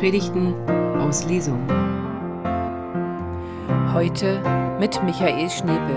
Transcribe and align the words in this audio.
Predigten 0.00 0.54
aus 0.98 1.26
Lesung. 1.26 1.60
Heute 3.92 4.40
mit 4.80 5.02
Michael 5.04 5.50
Schnepel. 5.50 5.94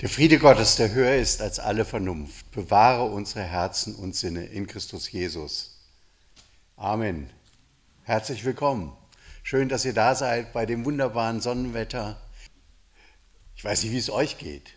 Der 0.00 0.08
Friede 0.08 0.38
Gottes, 0.38 0.76
der 0.76 0.92
höher 0.92 1.16
ist 1.16 1.42
als 1.42 1.58
alle 1.58 1.84
Vernunft, 1.84 2.48
bewahre 2.52 3.06
unsere 3.06 3.42
Herzen 3.42 3.96
und 3.96 4.14
Sinne 4.14 4.44
in 4.44 4.68
Christus 4.68 5.10
Jesus. 5.10 5.80
Amen. 6.76 7.28
Herzlich 8.04 8.44
willkommen. 8.44 8.99
Schön, 9.42 9.68
dass 9.68 9.84
ihr 9.84 9.94
da 9.94 10.14
seid 10.14 10.52
bei 10.52 10.66
dem 10.66 10.84
wunderbaren 10.84 11.40
Sonnenwetter. 11.40 12.20
Ich 13.56 13.64
weiß 13.64 13.82
nicht, 13.82 13.92
wie 13.92 13.98
es 13.98 14.10
euch 14.10 14.38
geht. 14.38 14.74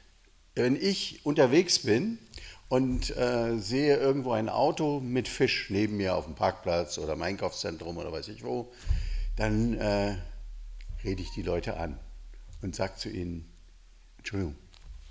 Wenn 0.55 0.75
ich 0.75 1.25
unterwegs 1.25 1.79
bin 1.79 2.17
und 2.69 3.15
äh, 3.15 3.57
sehe 3.57 3.97
irgendwo 3.97 4.31
ein 4.31 4.49
Auto 4.49 4.99
mit 4.99 5.27
Fisch 5.27 5.69
neben 5.69 5.97
mir 5.97 6.15
auf 6.15 6.25
dem 6.25 6.35
Parkplatz 6.35 6.97
oder 6.97 7.13
im 7.13 7.21
Einkaufszentrum 7.21 7.97
oder 7.97 8.11
weiß 8.11 8.29
ich 8.29 8.43
wo, 8.43 8.71
dann 9.35 9.73
äh, 9.75 10.17
rede 11.03 11.21
ich 11.21 11.31
die 11.31 11.43
Leute 11.43 11.77
an 11.77 11.99
und 12.61 12.75
sage 12.75 12.95
zu 12.95 13.09
ihnen, 13.09 13.51
Entschuldigung, 14.17 14.55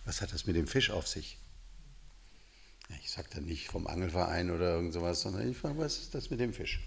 was 0.05 0.23
hat 0.23 0.33
das 0.33 0.47
mit 0.47 0.57
dem 0.57 0.67
Fisch 0.67 0.91
auf 0.91 1.07
sich? 1.07 1.39
Ich 3.01 3.11
sage 3.11 3.29
dann 3.35 3.45
nicht 3.45 3.69
vom 3.69 3.87
Angelverein 3.87 4.51
oder 4.51 4.75
irgend 4.75 4.93
sowas, 4.93 5.21
sondern 5.21 5.49
ich 5.49 5.57
frage, 5.57 5.79
was 5.79 5.99
ist 5.99 6.15
das 6.15 6.31
mit 6.31 6.41
dem 6.41 6.53
Fisch? 6.53 6.81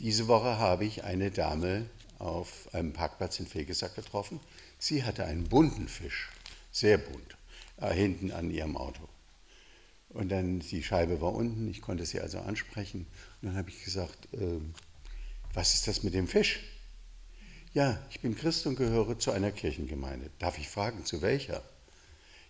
Diese 0.00 0.28
Woche 0.28 0.58
habe 0.58 0.86
ich 0.86 1.04
eine 1.04 1.30
Dame 1.30 1.84
auf 2.18 2.70
einem 2.72 2.94
Parkplatz 2.94 3.38
in 3.38 3.46
Fegesack 3.46 3.94
getroffen. 3.94 4.40
Sie 4.78 5.04
hatte 5.04 5.26
einen 5.26 5.44
bunten 5.44 5.88
Fisch, 5.88 6.30
sehr 6.72 6.96
bunt, 6.96 7.36
äh, 7.76 7.92
hinten 7.92 8.32
an 8.32 8.50
ihrem 8.50 8.78
Auto. 8.78 9.06
Und 10.08 10.30
dann 10.30 10.60
die 10.60 10.82
Scheibe 10.82 11.20
war 11.20 11.34
unten, 11.34 11.68
ich 11.68 11.82
konnte 11.82 12.06
sie 12.06 12.18
also 12.18 12.38
ansprechen. 12.38 13.06
Und 13.42 13.48
dann 13.48 13.58
habe 13.58 13.68
ich 13.68 13.84
gesagt, 13.84 14.32
äh, 14.32 14.58
was 15.52 15.74
ist 15.74 15.86
das 15.86 16.02
mit 16.02 16.14
dem 16.14 16.28
Fisch? 16.28 16.60
Ja, 17.74 18.00
ich 18.08 18.20
bin 18.20 18.34
Christ 18.34 18.66
und 18.66 18.76
gehöre 18.76 19.18
zu 19.18 19.32
einer 19.32 19.52
Kirchengemeinde. 19.52 20.30
Darf 20.38 20.56
ich 20.56 20.70
fragen, 20.70 21.04
zu 21.04 21.20
welcher? 21.20 21.62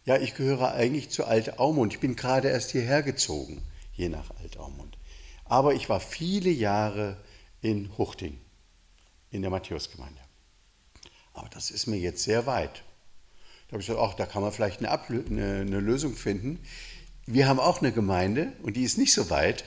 Ja, 0.04 0.18
ich 0.18 0.36
gehöre 0.36 0.72
eigentlich 0.74 1.10
zu 1.10 1.24
Alt-Aumund. 1.24 1.94
Ich 1.94 2.00
bin 2.00 2.14
gerade 2.14 2.48
erst 2.48 2.70
hierher 2.70 3.02
gezogen, 3.02 3.60
je 3.94 4.08
nach 4.08 4.30
Alt-Aumund. 4.40 4.96
Aber 5.46 5.74
ich 5.74 5.88
war 5.88 5.98
viele 5.98 6.50
Jahre 6.50 7.16
in 7.62 7.96
Huchting, 7.98 8.40
in 9.30 9.42
der 9.42 9.50
Matthäusgemeinde. 9.50 10.20
Aber 11.32 11.48
das 11.48 11.70
ist 11.70 11.86
mir 11.86 11.98
jetzt 11.98 12.22
sehr 12.22 12.46
weit. 12.46 12.82
Da 13.68 13.74
habe 13.74 13.82
ich 13.82 13.86
gesagt, 13.86 14.04
ach, 14.04 14.14
da 14.14 14.26
kann 14.26 14.42
man 14.42 14.52
vielleicht 14.52 14.80
eine, 14.80 14.90
eine, 14.90 15.60
eine 15.60 15.80
Lösung 15.80 16.16
finden. 16.16 16.60
Wir 17.26 17.46
haben 17.46 17.60
auch 17.60 17.80
eine 17.80 17.92
Gemeinde 17.92 18.52
und 18.62 18.76
die 18.76 18.82
ist 18.82 18.98
nicht 18.98 19.12
so 19.12 19.30
weit 19.30 19.64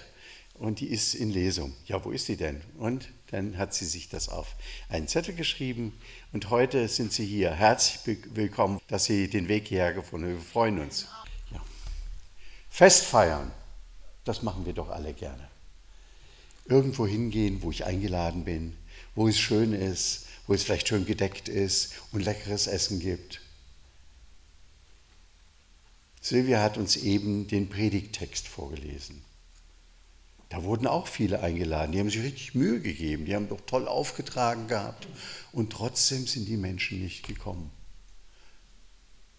und 0.56 0.80
die 0.80 0.88
ist 0.88 1.14
in 1.14 1.30
Lesung. 1.32 1.74
Ja, 1.86 2.04
wo 2.04 2.12
ist 2.12 2.28
die 2.28 2.36
denn? 2.36 2.62
Und 2.78 3.10
dann 3.28 3.58
hat 3.58 3.74
sie 3.74 3.86
sich 3.86 4.10
das 4.10 4.30
auf 4.30 4.56
einen 4.90 5.08
Zettel 5.08 5.34
geschrieben 5.34 5.98
und 6.34 6.50
heute 6.50 6.88
sind 6.88 7.14
Sie 7.14 7.26
hier. 7.26 7.52
Herzlich 7.52 8.20
willkommen, 8.36 8.80
dass 8.88 9.06
Sie 9.06 9.30
den 9.30 9.48
Weg 9.48 9.68
hierher 9.68 9.94
gefunden 9.94 10.28
haben. 10.28 10.36
Wir 10.36 10.42
freuen 10.42 10.80
uns. 10.80 11.08
Ja. 11.52 11.62
Fest 12.70 13.06
feiern, 13.06 13.52
das 14.26 14.44
machen 14.44 14.66
wir 14.66 14.74
doch 14.74 14.90
alle 14.90 15.14
gerne. 15.14 15.50
Irgendwo 16.66 17.06
hingehen, 17.06 17.62
wo 17.62 17.72
ich 17.72 17.86
eingeladen 17.86 18.46
bin, 18.46 18.76
wo 19.16 19.28
es 19.28 19.38
schön 19.38 19.74
ist, 19.74 20.28
wo 20.48 20.54
es 20.54 20.64
vielleicht 20.64 20.88
schön 20.88 21.06
gedeckt 21.06 21.50
ist 21.50 21.94
und 22.12 22.24
leckeres 22.24 22.68
Essen 22.68 23.00
gibt. 23.00 23.42
Silvia 26.22 26.62
hat 26.62 26.78
uns 26.78 26.96
eben 26.96 27.48
den 27.48 27.70
Predigttext 27.70 28.48
vorgelesen. 28.48 29.22
Da 30.48 30.64
wurden 30.64 30.88
auch 30.88 31.08
viele 31.08 31.42
eingeladen, 31.42 31.92
die 31.92 32.00
haben 32.00 32.10
sich 32.10 32.22
richtig 32.22 32.54
Mühe 32.56 32.80
gegeben, 32.80 33.26
die 33.26 33.36
haben 33.36 33.50
doch 33.50 33.62
toll 33.66 33.88
aufgetragen 33.88 34.68
gehabt 34.68 35.08
und 35.52 35.74
trotzdem 35.74 36.28
sind 36.28 36.48
die 36.48 36.58
Menschen 36.58 37.02
nicht 37.02 37.28
gekommen. 37.28 37.72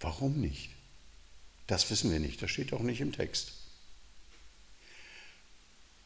Warum 0.00 0.40
nicht? 0.40 0.70
Das 1.66 1.88
wissen 1.90 2.10
wir 2.10 2.20
nicht, 2.20 2.42
das 2.42 2.50
steht 2.50 2.72
auch 2.72 2.82
nicht 2.82 3.00
im 3.00 3.12
Text. 3.12 3.52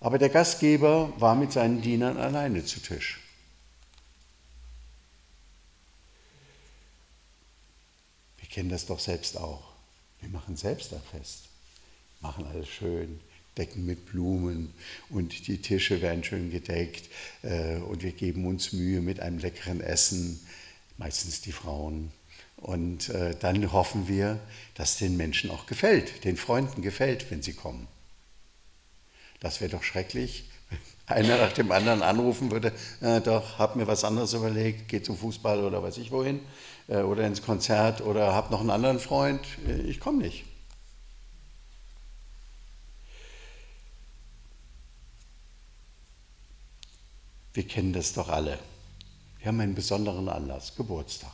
Aber 0.01 0.19
der 0.19 0.29
Gastgeber 0.29 1.13
war 1.19 1.35
mit 1.35 1.53
seinen 1.53 1.83
Dienern 1.83 2.17
alleine 2.17 2.65
zu 2.65 2.81
Tisch. 2.81 3.21
Wir 8.39 8.49
kennen 8.49 8.71
das 8.71 8.87
doch 8.87 9.01
selbst 9.01 9.37
auch. 9.37 9.73
Wir 10.21 10.29
machen 10.31 10.57
selbst 10.57 10.93
ein 10.93 11.03
Fest, 11.11 11.45
machen 12.21 12.47
alles 12.47 12.69
schön, 12.69 13.21
decken 13.57 13.87
mit 13.87 14.07
Blumen 14.07 14.73
und 15.11 15.47
die 15.49 15.59
Tische 15.59 16.01
werden 16.01 16.25
schön 16.25 16.51
gedeckt 16.51 17.09
äh, 17.43 17.77
und 17.77 18.03
wir 18.03 18.13
geben 18.13 18.47
uns 18.47 18.73
Mühe 18.73 19.01
mit 19.01 19.21
einem 19.21 19.39
leckeren 19.39 19.81
Essen, 19.81 20.41
meistens 20.97 21.41
die 21.41 21.53
Frauen. 21.53 22.13
Und 22.57 23.09
äh, 23.11 23.37
dann 23.39 23.73
hoffen 23.73 24.09
wir, 24.09 24.41
dass 24.75 24.97
den 24.97 25.17
Menschen 25.17 25.51
auch 25.51 25.67
gefällt, 25.67 26.25
den 26.25 26.37
Freunden 26.37 26.83
gefällt, 26.83 27.31
wenn 27.31 27.43
sie 27.43 27.53
kommen. 27.53 27.87
Das 29.41 29.61
wäre 29.61 29.71
doch 29.71 29.83
schrecklich, 29.83 30.45
wenn 30.69 30.79
einer 31.17 31.39
nach 31.39 31.53
dem 31.53 31.71
anderen 31.73 32.03
anrufen 32.03 32.51
würde, 32.51 32.73
äh, 33.01 33.21
doch, 33.21 33.59
hab 33.59 33.77
mir 33.77 33.87
was 33.87 34.05
anderes 34.05 34.33
überlegt, 34.33 34.89
geh 34.89 35.03
zum 35.03 35.17
Fußball 35.17 35.65
oder 35.65 35.83
weiß 35.83 35.99
ich 35.99 36.11
wohin, 36.11 36.41
äh, 36.89 36.99
oder 36.99 37.27
ins 37.27 37.43
Konzert 37.43 38.01
oder 38.01 38.35
hab 38.35 38.51
noch 38.51 38.61
einen 38.61 38.71
anderen 38.71 38.99
Freund, 38.99 39.41
äh, 39.67 39.81
ich 39.83 40.01
komme 40.01 40.19
nicht. 40.19 40.45
Wir 47.55 47.67
kennen 47.67 47.93
das 47.93 48.13
doch 48.13 48.29
alle. 48.29 48.59
Wir 49.39 49.49
haben 49.49 49.61
einen 49.61 49.75
besonderen 49.75 50.29
Anlass, 50.29 50.77
Geburtstag. 50.77 51.33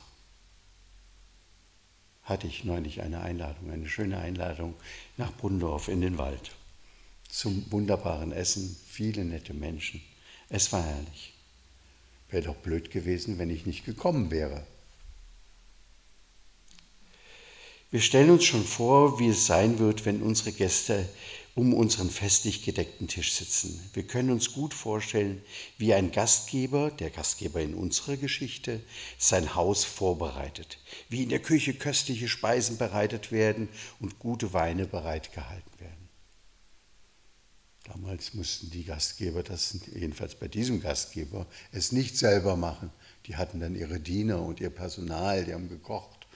Hatte 2.23 2.47
ich 2.47 2.65
neulich 2.65 3.03
eine 3.03 3.21
Einladung, 3.21 3.71
eine 3.71 3.89
schöne 3.89 4.17
Einladung 4.19 4.75
nach 5.19 5.33
Brunndorf 5.37 5.89
in 5.89 6.01
den 6.01 6.17
Wald. 6.17 6.53
Zum 7.35 7.65
wunderbaren 7.73 8.31
Essen, 8.31 8.77
viele 8.89 9.25
nette 9.25 9.55
Menschen. 9.55 10.01
Es 10.51 10.73
war 10.73 10.85
herrlich. 10.85 11.33
Wäre 12.31 12.45
doch 12.45 12.55
blöd 12.55 12.93
gewesen, 12.93 13.39
wenn 13.39 13.51
ich 13.51 13.67
nicht 13.67 13.85
gekommen 13.85 14.31
wäre. 14.31 14.65
Wir 17.91 18.01
stellen 18.01 18.31
uns 18.31 18.45
schon 18.45 18.63
vor, 18.63 19.19
wie 19.19 19.27
es 19.31 19.47
sein 19.47 19.81
wird, 19.81 20.07
wenn 20.07 20.23
unsere 20.23 20.53
Gäste 20.53 21.09
um 21.57 21.75
unseren 21.75 22.09
festlich 22.09 22.63
gedeckten 22.63 23.09
Tisch 23.09 23.33
sitzen. 23.33 23.81
Wir 23.95 24.05
können 24.05 24.31
uns 24.31 24.53
gut 24.53 24.73
vorstellen, 24.73 25.43
wie 25.77 25.93
ein 25.93 26.13
Gastgeber, 26.13 26.93
der 26.93 27.11
Gastgeber 27.11 27.61
in 27.61 27.75
unserer 27.75 28.17
Geschichte, 28.17 28.81
sein 29.19 29.57
Haus 29.57 29.83
vorbereitet, 29.83 30.79
wie 31.09 31.25
in 31.25 31.31
der 31.31 31.43
Küche 31.43 31.75
köstliche 31.75 32.29
Speisen 32.29 32.79
bereitet 32.79 33.33
werden 33.33 33.69
und 33.99 34.21
gute 34.21 34.53
Weine 34.53 34.87
bereitgehalten 34.87 35.81
werden. 35.81 36.04
Damals 37.85 38.33
mussten 38.33 38.71
die 38.71 38.85
Gastgeber, 38.85 39.43
das 39.43 39.79
jedenfalls 39.95 40.35
bei 40.35 40.49
diesem 40.49 40.81
Gastgeber, 40.81 41.47
es 41.71 41.93
nicht 41.93 42.17
selber 42.17 42.57
machen. 42.57 42.91
Die 43.27 43.37
hatten 43.37 43.61
dann 43.61 43.75
ihre 43.75 44.01
Diener 44.01 44.41
und 44.43 44.61
ihr 44.61 44.71
Personal, 44.71 45.45
die 45.45 45.53
haben 45.53 45.69
gekocht 45.69 46.27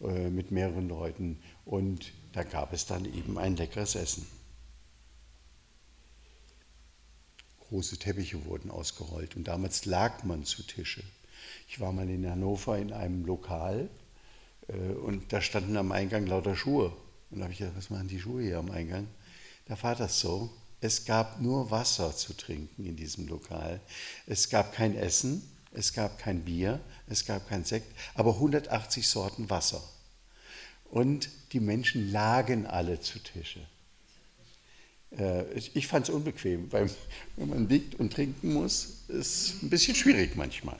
äh, 0.00 0.28
mit 0.28 0.50
mehreren 0.50 0.88
Leuten 0.88 1.38
und 1.64 2.12
da 2.32 2.42
gab 2.42 2.74
es 2.74 2.84
dann 2.84 3.06
eben 3.06 3.38
ein 3.38 3.56
leckeres 3.56 3.94
Essen. 3.94 4.26
Große 7.68 7.98
Teppiche 7.98 8.44
wurden 8.44 8.70
ausgerollt 8.70 9.34
und 9.34 9.44
damals 9.44 9.86
lag 9.86 10.24
man 10.24 10.44
zu 10.44 10.62
Tische. 10.62 11.02
Ich 11.68 11.80
war 11.80 11.92
mal 11.92 12.08
in 12.08 12.28
Hannover 12.28 12.78
in 12.78 12.92
einem 12.92 13.24
Lokal 13.24 13.88
äh, 14.68 14.72
und 14.72 15.32
da 15.32 15.40
standen 15.40 15.76
am 15.78 15.92
Eingang 15.92 16.26
lauter 16.26 16.54
Schuhe. 16.54 16.92
Und 17.30 17.38
da 17.38 17.44
habe 17.44 17.52
ich 17.52 17.58
gedacht, 17.58 17.76
was 17.76 17.90
machen 17.90 18.08
die 18.08 18.20
Schuhe 18.20 18.42
hier 18.42 18.58
am 18.58 18.70
Eingang? 18.70 19.06
Da 19.66 19.82
war 19.82 19.94
das 19.94 20.20
so. 20.20 20.50
Es 20.80 21.04
gab 21.04 21.40
nur 21.40 21.70
Wasser 21.70 22.16
zu 22.16 22.32
trinken 22.34 22.86
in 22.86 22.96
diesem 22.96 23.26
Lokal. 23.26 23.80
Es 24.26 24.48
gab 24.48 24.72
kein 24.72 24.96
Essen, 24.96 25.42
es 25.72 25.92
gab 25.92 26.18
kein 26.18 26.44
Bier, 26.44 26.80
es 27.08 27.26
gab 27.26 27.48
kein 27.48 27.64
Sekt, 27.64 27.92
aber 28.14 28.34
180 28.34 29.06
Sorten 29.06 29.50
Wasser. 29.50 29.82
Und 30.90 31.30
die 31.52 31.60
Menschen 31.60 32.12
lagen 32.12 32.66
alle 32.66 33.00
zu 33.00 33.18
Tische. 33.18 33.60
Äh, 35.16 35.44
ich 35.74 35.86
fand 35.86 36.08
es 36.08 36.14
unbequem, 36.14 36.70
weil 36.72 36.90
wenn 37.36 37.48
man 37.48 37.68
liegt 37.68 37.96
und 37.96 38.12
trinken 38.12 38.52
muss, 38.52 39.04
ist 39.08 39.62
ein 39.62 39.70
bisschen 39.70 39.94
schwierig 39.94 40.36
manchmal. 40.36 40.78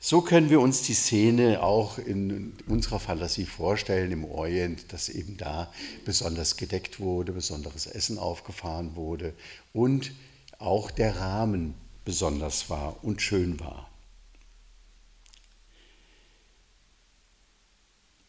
So 0.00 0.20
können 0.20 0.48
wir 0.48 0.60
uns 0.60 0.82
die 0.82 0.94
Szene 0.94 1.60
auch 1.60 1.98
in 1.98 2.52
unserer 2.66 3.00
Fantasie 3.00 3.46
vorstellen 3.46 4.12
im 4.12 4.24
Orient, 4.24 4.92
dass 4.92 5.08
eben 5.08 5.36
da 5.36 5.72
besonders 6.04 6.56
gedeckt 6.56 7.00
wurde, 7.00 7.32
besonderes 7.32 7.86
Essen 7.86 8.16
aufgefahren 8.16 8.94
wurde 8.94 9.34
und 9.72 10.12
auch 10.58 10.92
der 10.92 11.16
Rahmen 11.16 11.74
besonders 12.04 12.70
war 12.70 13.02
und 13.02 13.22
schön 13.22 13.58
war. 13.58 13.90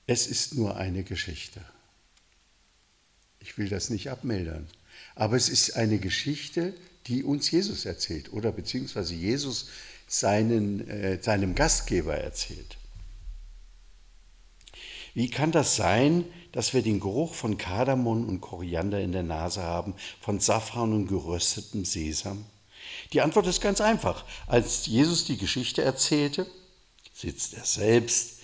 Es 0.07 0.25
ist 0.25 0.55
nur 0.55 0.75
eine 0.75 1.03
Geschichte. 1.03 1.63
Ich 3.39 3.59
will 3.59 3.69
das 3.69 3.91
nicht 3.91 4.09
abmildern, 4.09 4.67
aber 5.13 5.35
es 5.35 5.49
ist 5.49 5.75
eine 5.75 5.99
Geschichte, 5.99 6.73
die 7.05 7.23
uns 7.23 7.51
Jesus 7.51 7.85
erzählt 7.85 8.33
oder 8.33 8.51
beziehungsweise 8.51 9.13
Jesus 9.13 9.69
seinen, 10.09 10.89
äh, 10.89 11.21
seinem 11.21 11.55
Gastgeber 11.55 12.15
erzählt. 12.15 12.77
Wie 15.13 15.29
kann 15.29 15.51
das 15.51 15.75
sein, 15.75 16.25
dass 16.51 16.73
wir 16.73 16.81
den 16.81 16.99
Geruch 16.99 17.33
von 17.33 17.57
Kardamom 17.57 18.27
und 18.27 18.41
Koriander 18.41 18.99
in 18.99 19.11
der 19.11 19.23
Nase 19.23 19.61
haben, 19.61 19.95
von 20.19 20.39
Safran 20.39 20.93
und 20.93 21.07
geröstetem 21.07 21.85
Sesam? 21.85 22.45
Die 23.13 23.21
Antwort 23.21 23.47
ist 23.47 23.61
ganz 23.61 23.81
einfach. 23.81 24.25
Als 24.47 24.87
Jesus 24.87 25.25
die 25.25 25.37
Geschichte 25.37 25.83
erzählte, 25.83 26.47
sitzt 27.13 27.53
er 27.53 27.65
selbst 27.65 28.39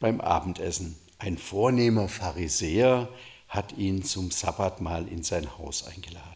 beim 0.00 0.20
Abendessen. 0.20 0.96
Ein 1.18 1.38
vornehmer 1.38 2.08
Pharisäer 2.08 3.08
hat 3.48 3.76
ihn 3.78 4.02
zum 4.02 4.30
Sabbatmahl 4.30 5.08
in 5.08 5.22
sein 5.22 5.56
Haus 5.58 5.86
eingeladen. 5.86 6.35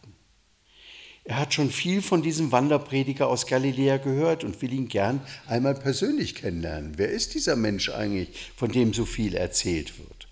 Er 1.23 1.37
hat 1.37 1.53
schon 1.53 1.69
viel 1.69 2.01
von 2.01 2.23
diesem 2.23 2.51
Wanderprediger 2.51 3.27
aus 3.27 3.45
Galiläa 3.45 3.97
gehört 3.97 4.43
und 4.43 4.61
will 4.61 4.73
ihn 4.73 4.87
gern 4.87 5.21
einmal 5.45 5.75
persönlich 5.75 6.35
kennenlernen. 6.35 6.97
Wer 6.97 7.09
ist 7.09 7.35
dieser 7.35 7.55
Mensch 7.55 7.89
eigentlich, 7.89 8.51
von 8.55 8.71
dem 8.71 8.93
so 8.93 9.05
viel 9.05 9.35
erzählt 9.35 9.99
wird? 9.99 10.27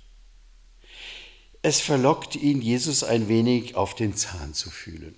Es 1.62 1.80
verlockt 1.81 2.36
ihn, 2.36 2.62
Jesus 2.62 3.03
ein 3.03 3.27
wenig 3.27 3.75
auf 3.75 3.94
den 3.94 4.15
Zahn 4.15 4.53
zu 4.53 4.69
fühlen. 4.71 5.15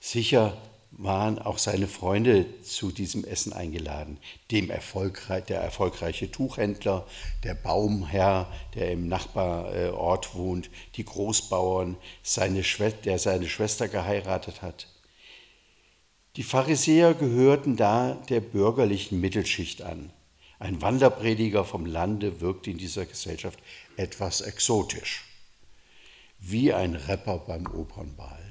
Sicher 0.00 0.60
waren 0.98 1.38
auch 1.38 1.58
seine 1.58 1.88
Freunde 1.88 2.46
zu 2.62 2.90
diesem 2.90 3.24
Essen 3.24 3.52
eingeladen. 3.52 4.18
Dem 4.50 4.70
erfolgreich, 4.70 5.44
der 5.44 5.60
erfolgreiche 5.60 6.30
Tuchhändler, 6.30 7.06
der 7.42 7.54
Baumherr, 7.54 8.50
der 8.74 8.92
im 8.92 9.08
Nachbarort 9.08 10.34
wohnt, 10.34 10.70
die 10.96 11.04
Großbauern, 11.04 11.96
seine 12.22 12.62
der 13.04 13.18
seine 13.18 13.48
Schwester 13.48 13.88
geheiratet 13.88 14.62
hat. 14.62 14.88
Die 16.36 16.42
Pharisäer 16.42 17.14
gehörten 17.14 17.76
da 17.76 18.14
der 18.28 18.40
bürgerlichen 18.40 19.20
Mittelschicht 19.20 19.82
an. 19.82 20.10
Ein 20.58 20.82
Wanderprediger 20.82 21.64
vom 21.64 21.86
Lande 21.86 22.40
wirkt 22.40 22.66
in 22.66 22.78
dieser 22.78 23.06
Gesellschaft 23.06 23.58
etwas 23.96 24.40
exotisch, 24.40 25.24
wie 26.40 26.72
ein 26.72 26.94
Rapper 26.94 27.38
beim 27.38 27.66
Opernball. 27.66 28.43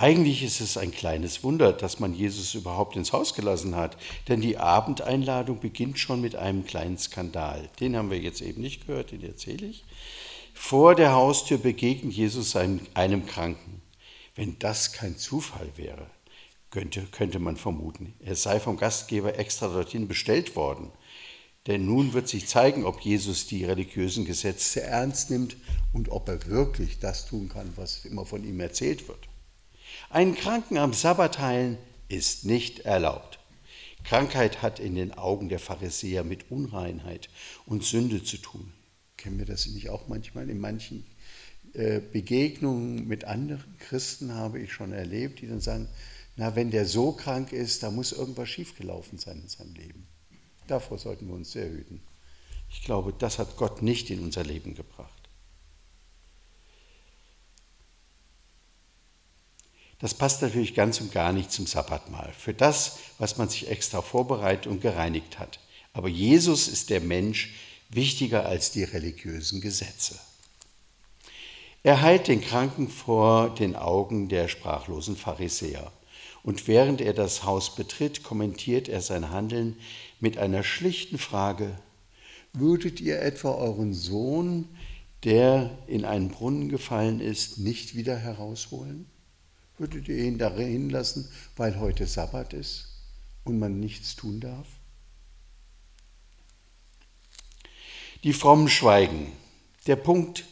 Eigentlich 0.00 0.44
ist 0.44 0.60
es 0.60 0.76
ein 0.76 0.92
kleines 0.92 1.42
Wunder, 1.42 1.72
dass 1.72 1.98
man 1.98 2.14
Jesus 2.14 2.54
überhaupt 2.54 2.94
ins 2.94 3.12
Haus 3.12 3.34
gelassen 3.34 3.74
hat, 3.74 3.96
denn 4.28 4.40
die 4.40 4.56
Abendeinladung 4.56 5.58
beginnt 5.58 5.98
schon 5.98 6.20
mit 6.20 6.36
einem 6.36 6.64
kleinen 6.64 6.96
Skandal. 6.98 7.68
Den 7.80 7.96
haben 7.96 8.12
wir 8.12 8.20
jetzt 8.20 8.40
eben 8.40 8.60
nicht 8.60 8.86
gehört, 8.86 9.10
den 9.10 9.24
erzähle 9.24 9.66
ich. 9.66 9.84
Vor 10.54 10.94
der 10.94 11.14
Haustür 11.14 11.58
begegnet 11.58 12.12
Jesus 12.12 12.54
einem, 12.54 12.78
einem 12.94 13.26
Kranken. 13.26 13.82
Wenn 14.36 14.56
das 14.60 14.92
kein 14.92 15.18
Zufall 15.18 15.68
wäre, 15.74 16.06
könnte, 16.70 17.02
könnte 17.10 17.40
man 17.40 17.56
vermuten, 17.56 18.14
er 18.20 18.36
sei 18.36 18.60
vom 18.60 18.76
Gastgeber 18.76 19.36
extra 19.36 19.66
dorthin 19.66 20.06
bestellt 20.06 20.54
worden. 20.54 20.92
Denn 21.66 21.86
nun 21.86 22.12
wird 22.12 22.28
sich 22.28 22.46
zeigen, 22.46 22.84
ob 22.84 23.00
Jesus 23.00 23.48
die 23.48 23.64
religiösen 23.64 24.24
Gesetze 24.26 24.80
ernst 24.80 25.30
nimmt 25.30 25.56
und 25.92 26.08
ob 26.10 26.28
er 26.28 26.46
wirklich 26.46 27.00
das 27.00 27.26
tun 27.26 27.48
kann, 27.48 27.72
was 27.74 28.04
immer 28.04 28.24
von 28.24 28.44
ihm 28.44 28.60
erzählt 28.60 29.08
wird. 29.08 29.28
Einen 30.10 30.34
Kranken 30.34 30.78
am 30.78 30.94
Sabbat 30.94 31.38
heilen 31.38 31.76
ist 32.08 32.46
nicht 32.46 32.80
erlaubt. 32.80 33.38
Krankheit 34.04 34.62
hat 34.62 34.80
in 34.80 34.94
den 34.94 35.12
Augen 35.12 35.50
der 35.50 35.58
Pharisäer 35.58 36.24
mit 36.24 36.50
Unreinheit 36.50 37.28
und 37.66 37.84
Sünde 37.84 38.24
zu 38.24 38.38
tun. 38.38 38.72
Kennen 39.18 39.38
wir 39.38 39.44
das 39.44 39.66
nicht 39.66 39.90
auch 39.90 40.08
manchmal? 40.08 40.48
In 40.48 40.60
manchen 40.60 41.04
äh, 41.74 42.00
Begegnungen 42.00 43.06
mit 43.06 43.24
anderen 43.24 43.76
Christen 43.78 44.32
habe 44.34 44.60
ich 44.60 44.72
schon 44.72 44.92
erlebt, 44.92 45.42
die 45.42 45.46
dann 45.46 45.60
sagen, 45.60 45.88
na, 46.36 46.56
wenn 46.56 46.70
der 46.70 46.86
so 46.86 47.12
krank 47.12 47.52
ist, 47.52 47.82
da 47.82 47.90
muss 47.90 48.12
irgendwas 48.12 48.48
schiefgelaufen 48.48 49.18
sein 49.18 49.42
in 49.42 49.48
seinem 49.48 49.74
Leben. 49.74 50.06
Davor 50.68 50.96
sollten 50.96 51.26
wir 51.26 51.34
uns 51.34 51.52
sehr 51.52 51.68
hüten. 51.68 52.00
Ich 52.70 52.82
glaube, 52.82 53.12
das 53.12 53.38
hat 53.38 53.58
Gott 53.58 53.82
nicht 53.82 54.08
in 54.08 54.20
unser 54.20 54.44
Leben 54.44 54.74
gebracht. 54.74 55.17
Das 60.00 60.14
passt 60.14 60.42
natürlich 60.42 60.74
ganz 60.74 61.00
und 61.00 61.12
gar 61.12 61.32
nicht 61.32 61.50
zum 61.50 61.66
Sabbatmahl, 61.66 62.32
für 62.38 62.54
das, 62.54 62.98
was 63.18 63.36
man 63.36 63.48
sich 63.48 63.68
extra 63.68 64.00
vorbereitet 64.00 64.68
und 64.68 64.80
gereinigt 64.80 65.38
hat. 65.38 65.58
Aber 65.92 66.08
Jesus 66.08 66.68
ist 66.68 66.90
der 66.90 67.00
Mensch 67.00 67.54
wichtiger 67.90 68.46
als 68.46 68.70
die 68.70 68.84
religiösen 68.84 69.60
Gesetze. 69.60 70.18
Er 71.82 72.02
heilt 72.02 72.28
den 72.28 72.40
Kranken 72.40 72.88
vor 72.88 73.54
den 73.54 73.74
Augen 73.74 74.28
der 74.28 74.48
sprachlosen 74.48 75.16
Pharisäer. 75.16 75.90
Und 76.42 76.68
während 76.68 77.00
er 77.00 77.12
das 77.12 77.44
Haus 77.44 77.74
betritt, 77.74 78.22
kommentiert 78.22 78.88
er 78.88 79.00
sein 79.00 79.30
Handeln 79.30 79.76
mit 80.20 80.38
einer 80.38 80.62
schlichten 80.62 81.18
Frage, 81.18 81.76
würdet 82.52 83.00
ihr 83.00 83.20
etwa 83.20 83.54
euren 83.54 83.94
Sohn, 83.94 84.68
der 85.24 85.76
in 85.86 86.04
einen 86.04 86.30
Brunnen 86.30 86.68
gefallen 86.68 87.20
ist, 87.20 87.58
nicht 87.58 87.94
wieder 87.94 88.16
herausholen? 88.16 89.06
Würdet 89.78 90.08
ihr 90.08 90.18
ihn 90.18 90.38
darin 90.38 90.90
lassen, 90.90 91.28
weil 91.56 91.78
heute 91.78 92.06
Sabbat 92.06 92.52
ist 92.52 92.88
und 93.44 93.58
man 93.58 93.78
nichts 93.78 94.16
tun 94.16 94.40
darf? 94.40 94.66
Die 98.24 98.32
Frommen 98.32 98.68
schweigen. 98.68 99.32
Der 99.86 99.94
Punkt 99.94 100.44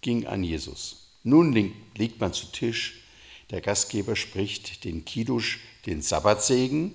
ging 0.00 0.26
an 0.26 0.42
Jesus. 0.42 1.18
Nun 1.22 1.52
liegt 1.94 2.20
man 2.20 2.32
zu 2.32 2.46
Tisch. 2.46 3.02
Der 3.50 3.60
Gastgeber 3.60 4.16
spricht 4.16 4.84
den 4.84 5.04
Kiddusch, 5.04 5.60
den 5.84 6.00
Sabbatsegen, 6.00 6.94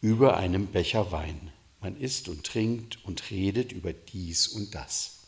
über 0.00 0.38
einem 0.38 0.68
Becher 0.68 1.12
Wein. 1.12 1.52
Man 1.80 1.96
isst 2.00 2.28
und 2.28 2.44
trinkt 2.44 3.04
und 3.04 3.30
redet 3.30 3.72
über 3.72 3.92
dies 3.92 4.48
und 4.48 4.74
das. 4.74 5.18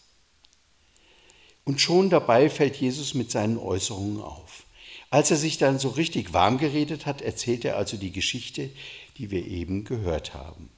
Und 1.65 1.81
schon 1.81 2.09
dabei 2.09 2.49
fällt 2.49 2.77
Jesus 2.77 3.13
mit 3.15 3.31
seinen 3.31 3.59
Äußerungen 3.59 4.21
auf. 4.21 4.65
Als 5.11 5.33
er 5.33 5.37
sich 5.37 5.59
dann 5.59 5.81
so 5.81 5.89
richtig 5.89 6.33
warm 6.33 6.59
geredet 6.59 7.05
hat, 7.05 7.21
erzählt 7.21 7.65
er 7.65 7.77
also 7.77 7.97
die 7.97 8.13
Geschichte, 8.13 8.71
die 9.19 9.33
wir 9.33 9.45
eben 9.45 9.85
gehört 9.85 10.35
haben. 10.35 10.71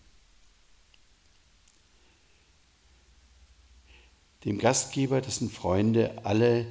Dem 4.46 4.58
Gastgeber, 4.58 5.20
dessen 5.20 5.50
Freunde 5.50 6.24
alle 6.24 6.66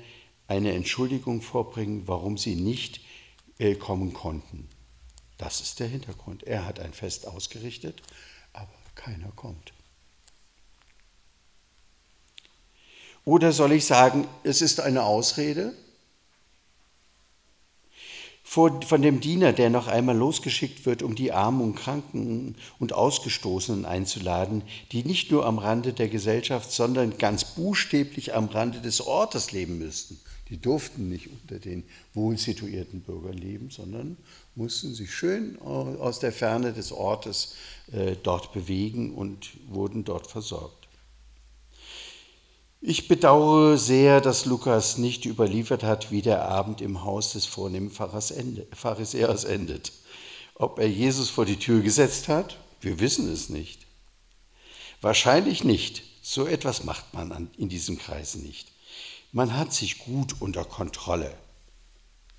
eine 0.48 0.74
Entschuldigung 0.74 1.42
vorbringen, 1.42 2.08
warum 2.08 2.38
sie 2.38 2.56
nicht 2.56 3.00
äh, 3.60 3.76
kommen 3.76 4.12
konnten. 4.12 4.68
Das 5.38 5.62
ist 5.62 5.80
der 5.80 5.88
Hintergrund. 5.88 6.44
Er 6.44 6.66
hat 6.66 6.80
ein 6.80 6.94
Fest 6.94 7.28
ausgerichtet, 7.28 8.02
aber 8.54 8.74
keiner 8.96 9.32
kommt. 9.36 9.72
Oder 13.24 13.52
soll 13.52 13.72
ich 13.72 13.86
sagen, 13.86 14.28
es 14.44 14.62
ist 14.62 14.80
eine 14.80 15.04
Ausrede? 15.04 15.74
Von 18.52 19.02
dem 19.02 19.22
Diener, 19.22 19.54
der 19.54 19.70
noch 19.70 19.88
einmal 19.88 20.18
losgeschickt 20.18 20.86
wird, 20.86 21.04
um 21.04 21.16
die 21.16 21.32
Armen 21.32 21.62
und 21.62 21.76
Kranken 21.76 22.58
und 22.80 22.92
Ausgestoßenen 22.92 23.86
einzuladen, 23.86 24.64
die 24.92 25.06
nicht 25.06 25.32
nur 25.32 25.46
am 25.46 25.58
Rande 25.58 25.94
der 25.94 26.10
Gesellschaft, 26.10 26.70
sondern 26.70 27.18
ganz 27.18 27.46
buchstäblich 27.46 28.36
am 28.36 28.48
Rande 28.48 28.82
des 28.82 29.00
Ortes 29.00 29.54
leben 29.54 29.78
müssten. 29.78 30.20
Die 30.50 30.58
durften 30.58 31.08
nicht 31.08 31.30
unter 31.30 31.60
den 31.60 31.86
wohlsituierten 32.14 33.00
Bürgern 33.00 33.38
leben, 33.38 33.70
sondern 33.70 34.18
mussten 34.56 34.94
sich 34.94 35.14
schön 35.14 35.58
aus 35.62 36.20
der 36.20 36.34
Ferne 36.34 36.74
des 36.74 36.92
Ortes 36.92 37.56
äh, 37.94 38.18
dort 38.22 38.52
bewegen 38.52 39.14
und 39.14 39.52
wurden 39.70 40.04
dort 40.04 40.28
versorgt. 40.28 40.81
Ich 42.84 43.08
bedauere 43.08 43.78
sehr, 43.78 44.22
dass 44.22 44.46
Lukas 44.46 44.98
nicht 44.98 45.26
überliefert 45.26 45.84
hat, 45.84 46.10
wie 46.10 46.24
der 46.24 46.46
Abend 46.46 46.82
im 46.82 47.04
Haus 47.04 47.34
des 47.34 47.46
vornehmen 47.46 47.92
Pharisäers 47.92 49.44
endet. 49.44 49.92
Ob 50.56 50.80
er 50.80 50.90
Jesus 50.90 51.30
vor 51.30 51.46
die 51.46 51.60
Tür 51.60 51.84
gesetzt 51.84 52.28
hat, 52.28 52.58
wir 52.82 53.00
wissen 53.00 53.32
es 53.32 53.50
nicht. 53.50 53.86
Wahrscheinlich 55.00 55.64
nicht. 55.64 56.02
So 56.24 56.48
etwas 56.48 56.84
macht 56.84 57.14
man 57.14 57.52
in 57.56 57.70
diesem 57.70 58.00
Kreis 58.00 58.34
nicht. 58.34 58.72
Man 59.32 59.56
hat 59.56 59.74
sich 59.74 60.00
gut 60.00 60.42
unter 60.42 60.66
Kontrolle. 60.66 61.32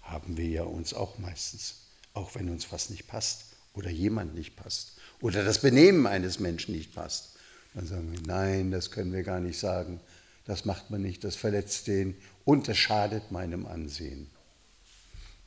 Haben 0.01 0.37
wir 0.37 0.49
ja 0.49 0.65
uns 0.65 0.93
auch 0.93 1.19
meistens, 1.19 1.83
auch 2.15 2.35
wenn 2.35 2.51
uns 2.51 2.73
was 2.73 2.91
nicht 2.91 3.07
passt 3.07 3.45
oder 3.75 3.91
jemand 3.91 4.35
nicht 4.35 4.57
passt 4.57 4.97
oder 5.21 5.45
das 5.45 5.61
Benehmen 5.61 6.09
eines 6.09 6.41
Menschen 6.41 6.75
nicht 6.75 6.93
passt. 6.93 7.37
Dann 7.75 7.87
sagen 7.87 8.11
wir, 8.11 8.21
nein, 8.27 8.73
das 8.73 8.91
können 8.91 9.13
wir 9.13 9.23
gar 9.23 9.39
nicht 9.39 9.59
sagen 9.59 10.01
Das 10.45 10.65
macht 10.65 10.91
man 10.91 11.03
nicht, 11.03 11.25
das 11.25 11.37
verletzt 11.37 11.87
den 11.87 12.17
und 12.45 12.69
das 12.69 12.77
schadet 12.77 13.31
meinem 13.31 13.67
Ansehen. 13.67 14.29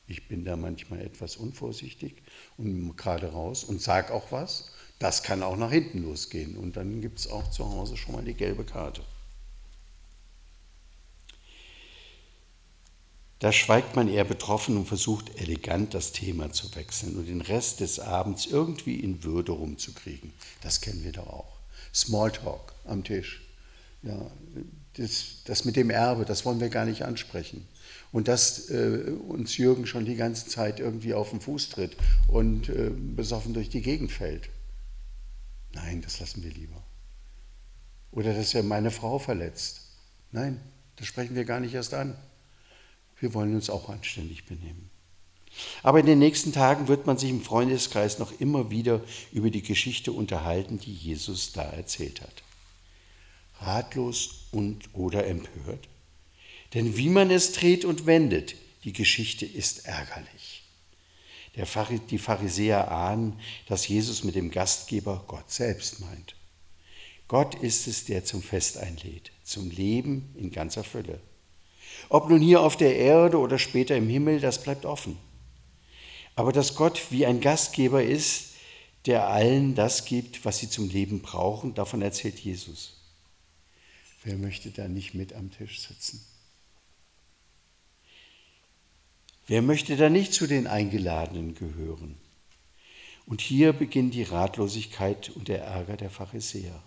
Ich 0.08 0.28
bin 0.28 0.44
da 0.44 0.56
manchmal 0.56 1.00
etwas 1.00 1.36
unvorsichtig 1.36 2.22
und 2.56 2.96
gerade 2.96 3.32
raus 3.32 3.64
und 3.64 3.82
sage 3.82 4.14
auch 4.14 4.30
was. 4.30 4.70
Das 4.98 5.22
kann 5.22 5.42
auch 5.42 5.56
nach 5.56 5.70
hinten 5.70 6.04
losgehen 6.04 6.56
und 6.56 6.76
dann 6.76 7.00
gibt 7.00 7.18
es 7.18 7.28
auch 7.28 7.50
zu 7.50 7.68
Hause 7.68 7.96
schon 7.96 8.14
mal 8.14 8.24
die 8.24 8.34
gelbe 8.34 8.64
Karte. 8.64 9.02
Da 13.38 13.52
schweigt 13.52 13.96
man 13.96 14.08
eher 14.08 14.24
betroffen 14.24 14.78
und 14.78 14.86
versucht 14.86 15.38
elegant 15.38 15.92
das 15.92 16.12
Thema 16.12 16.52
zu 16.52 16.74
wechseln 16.74 17.16
und 17.16 17.26
den 17.26 17.42
Rest 17.42 17.80
des 17.80 18.00
Abends 18.00 18.46
irgendwie 18.46 18.98
in 19.00 19.24
Würde 19.24 19.52
rumzukriegen. 19.52 20.32
Das 20.62 20.80
kennen 20.80 21.04
wir 21.04 21.12
doch 21.12 21.26
auch. 21.26 21.56
Smalltalk 21.92 22.72
am 22.86 23.04
Tisch. 23.04 23.42
Ja, 24.02 24.30
das, 24.96 25.42
das 25.44 25.64
mit 25.64 25.76
dem 25.76 25.90
Erbe, 25.90 26.24
das 26.24 26.44
wollen 26.44 26.60
wir 26.60 26.68
gar 26.68 26.84
nicht 26.84 27.02
ansprechen. 27.02 27.66
Und 28.12 28.28
dass 28.28 28.70
äh, 28.70 29.12
uns 29.28 29.56
Jürgen 29.56 29.86
schon 29.86 30.04
die 30.04 30.16
ganze 30.16 30.46
Zeit 30.46 30.80
irgendwie 30.80 31.14
auf 31.14 31.30
den 31.30 31.40
Fuß 31.40 31.68
tritt 31.68 31.96
und 32.28 32.68
äh, 32.68 32.90
besoffen 32.90 33.52
durch 33.52 33.68
die 33.68 33.82
Gegend 33.82 34.10
fällt. 34.10 34.48
Nein, 35.74 36.00
das 36.02 36.20
lassen 36.20 36.42
wir 36.42 36.50
lieber. 36.50 36.82
Oder 38.12 38.32
dass 38.32 38.54
er 38.54 38.62
meine 38.62 38.90
Frau 38.90 39.18
verletzt. 39.18 39.82
Nein, 40.32 40.60
das 40.96 41.06
sprechen 41.06 41.34
wir 41.34 41.44
gar 41.44 41.60
nicht 41.60 41.74
erst 41.74 41.92
an. 41.92 42.16
Wir 43.20 43.34
wollen 43.34 43.54
uns 43.54 43.68
auch 43.68 43.90
anständig 43.90 44.46
benehmen. 44.46 44.90
Aber 45.82 46.00
in 46.00 46.06
den 46.06 46.18
nächsten 46.18 46.52
Tagen 46.52 46.88
wird 46.88 47.06
man 47.06 47.18
sich 47.18 47.30
im 47.30 47.42
Freundeskreis 47.42 48.18
noch 48.18 48.40
immer 48.40 48.70
wieder 48.70 49.00
über 49.32 49.50
die 49.50 49.62
Geschichte 49.62 50.12
unterhalten, 50.12 50.78
die 50.78 50.92
Jesus 50.92 51.52
da 51.52 51.62
erzählt 51.62 52.20
hat. 52.20 52.42
Ratlos 53.60 54.46
und 54.52 54.94
oder 54.94 55.26
empört. 55.26 55.88
Denn 56.74 56.96
wie 56.96 57.08
man 57.08 57.30
es 57.30 57.52
dreht 57.52 57.84
und 57.84 58.06
wendet, 58.06 58.54
die 58.84 58.92
Geschichte 58.92 59.46
ist 59.46 59.86
ärgerlich. 59.86 60.62
die 62.10 62.18
Pharisäer 62.18 62.90
ahnen, 62.90 63.40
dass 63.66 63.88
Jesus 63.88 64.24
mit 64.24 64.34
dem 64.34 64.50
Gastgeber 64.50 65.24
Gott 65.26 65.50
selbst 65.50 66.00
meint. 66.00 66.36
Gott 67.28 67.54
ist 67.56 67.88
es, 67.88 68.04
der 68.04 68.24
zum 68.24 68.42
Fest 68.42 68.76
einlädt, 68.76 69.32
zum 69.42 69.70
Leben 69.70 70.34
in 70.36 70.52
ganzer 70.52 70.84
Fülle. 70.84 71.18
Ob 72.08 72.28
nun 72.28 72.40
hier 72.40 72.60
auf 72.60 72.76
der 72.76 72.96
Erde 72.96 73.38
oder 73.38 73.58
später 73.58 73.96
im 73.96 74.08
Himmel, 74.08 74.40
das 74.40 74.62
bleibt 74.62 74.84
offen. 74.84 75.18
Aber 76.36 76.52
dass 76.52 76.76
Gott 76.76 77.10
wie 77.10 77.26
ein 77.26 77.40
Gastgeber 77.40 78.02
ist, 78.02 78.50
der 79.06 79.28
allen 79.28 79.74
das 79.74 80.04
gibt, 80.04 80.44
was 80.44 80.58
sie 80.58 80.68
zum 80.68 80.88
Leben 80.88 81.22
brauchen, 81.22 81.74
davon 81.74 82.02
erzählt 82.02 82.38
Jesus. 82.38 82.95
Wer 84.26 84.38
möchte 84.38 84.72
da 84.72 84.88
nicht 84.88 85.14
mit 85.14 85.34
am 85.34 85.52
Tisch 85.52 85.78
sitzen? 85.82 86.20
Wer 89.46 89.62
möchte 89.62 89.96
da 89.96 90.10
nicht 90.10 90.32
zu 90.32 90.48
den 90.48 90.66
Eingeladenen 90.66 91.54
gehören? 91.54 92.16
Und 93.26 93.40
hier 93.40 93.72
beginnt 93.72 94.14
die 94.14 94.24
Ratlosigkeit 94.24 95.30
und 95.36 95.46
der 95.46 95.62
Ärger 95.62 95.96
der 95.96 96.10
Pharisäer. 96.10 96.82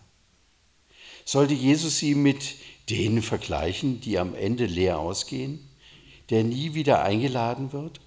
Sollte 1.24 1.53
Jesus 1.53 1.98
sie 1.98 2.13
mit 2.13 2.58
denen 2.89 3.22
vergleichen, 3.22 4.01
die 4.01 4.19
am 4.19 4.36
Ende 4.36 4.65
leer 4.65 5.00
ausgehen, 5.00 5.65
der 6.31 6.43
nie 6.43 6.74
wieder 6.74 7.03
eingeladen 7.03 7.72
wird? 7.72 8.01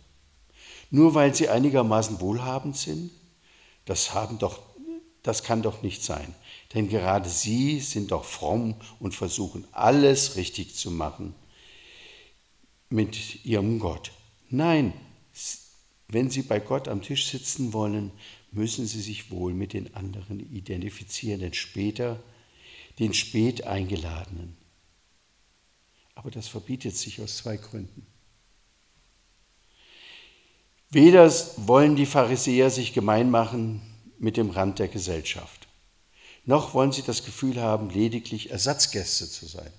Nur 0.91 1.15
weil 1.15 1.35
sie 1.35 1.49
einigermaßen 1.49 2.21
wohlhabend 2.21 2.77
sind? 2.77 3.11
Das, 3.87 4.13
haben 4.13 4.39
doch, 4.39 4.61
das 5.23 5.43
kann 5.43 5.63
doch 5.63 5.81
nicht 5.81 6.05
sein. 6.05 6.35
Denn 6.75 6.89
gerade 6.89 7.29
sie 7.29 7.81
sind 7.81 8.11
doch 8.13 8.25
fromm 8.25 8.75
und 8.99 9.15
versuchen 9.15 9.67
alles 9.73 10.37
richtig 10.37 10.75
zu 10.75 10.91
machen 10.91 11.35
mit 12.89 13.45
ihrem 13.45 13.79
Gott. 13.79 14.13
Nein, 14.49 14.93
wenn 16.09 16.31
sie 16.31 16.43
bei 16.43 16.61
Gott 16.61 16.89
am 16.89 17.03
Tisch 17.03 17.27
sitzen 17.27 17.73
wollen, 17.73 18.11
müssen 18.51 18.87
sie 18.87 19.01
sich 19.01 19.31
wohl 19.31 19.55
mit 19.55 19.73
den 19.73 19.95
anderen 19.95 20.41
identifizieren, 20.41 21.41
denn 21.41 21.55
später 21.55 22.23
den 22.99 23.15
spät 23.15 23.65
eingeladenen. 23.65 24.57
Aber 26.15 26.31
das 26.31 26.49
verbietet 26.49 26.97
sich 26.97 27.21
aus 27.21 27.39
zwei 27.39 27.57
Gründen. 27.57 28.07
Weder 30.91 31.33
wollen 31.57 31.97
die 31.97 32.05
Pharisäer 32.05 32.69
sich 32.69 32.93
gemein 32.93 33.31
machen 33.31 33.81
mit 34.19 34.37
dem 34.37 34.51
Rand 34.51 34.79
der 34.79 34.89
Gesellschaft, 34.89 35.62
noch 36.45 36.75
wollen 36.75 36.93
sie 36.93 37.03
das 37.03 37.25
Gefühl 37.25 37.61
haben, 37.61 37.91
lediglich 37.91 38.51
Ersatzgäste 38.51 39.29
zu 39.29 39.47
sein. 39.47 39.73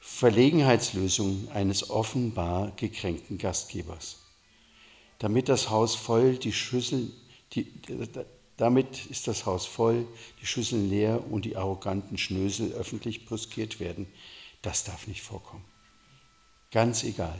Verlegenheitslösung 0.00 1.48
eines 1.52 1.90
offenbar 1.90 2.72
gekränkten 2.76 3.38
Gastgebers. 3.38 4.16
Damit 5.18 5.48
das 5.48 5.68
Haus 5.68 5.94
voll, 5.94 6.38
die 6.38 6.52
Schüssel, 6.52 7.12
die, 7.52 7.70
damit 8.56 9.06
ist 9.06 9.28
das 9.28 9.44
Haus 9.46 9.66
voll, 9.66 10.06
die 10.40 10.46
Schüsseln 10.46 10.88
leer 10.88 11.22
und 11.30 11.44
die 11.44 11.56
arroganten 11.56 12.18
Schnösel 12.18 12.72
öffentlich 12.72 13.26
brüskiert 13.26 13.78
werden. 13.78 14.06
Das 14.62 14.84
darf 14.84 15.06
nicht 15.06 15.22
vorkommen. 15.22 15.64
Ganz 16.70 17.04
egal. 17.04 17.38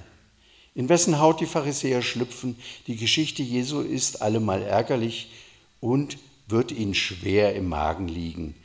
In 0.75 0.91
wessen 0.91 1.19
Haut 1.19 1.41
die 1.41 1.47
Pharisäer 1.47 2.03
schlüpfen, 2.03 2.59
die 2.87 2.97
Geschichte 2.97 3.43
Jesu 3.43 3.81
ist 3.81 4.21
allemal 4.21 4.63
ärgerlich 4.63 5.31
und 5.87 6.19
wird 6.49 6.73
ihnen 6.73 6.95
schwer 6.95 7.55
im 7.55 7.69
Magen 7.69 8.09
liegen, 8.09 8.57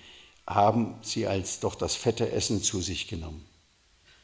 haben 0.47 0.95
sie 1.03 1.27
als 1.27 1.59
doch 1.59 1.75
das 1.75 1.93
fette 1.93 2.31
Essen 2.31 2.63
zu 2.63 2.81
sich 2.81 3.07
genommen. 3.07 3.45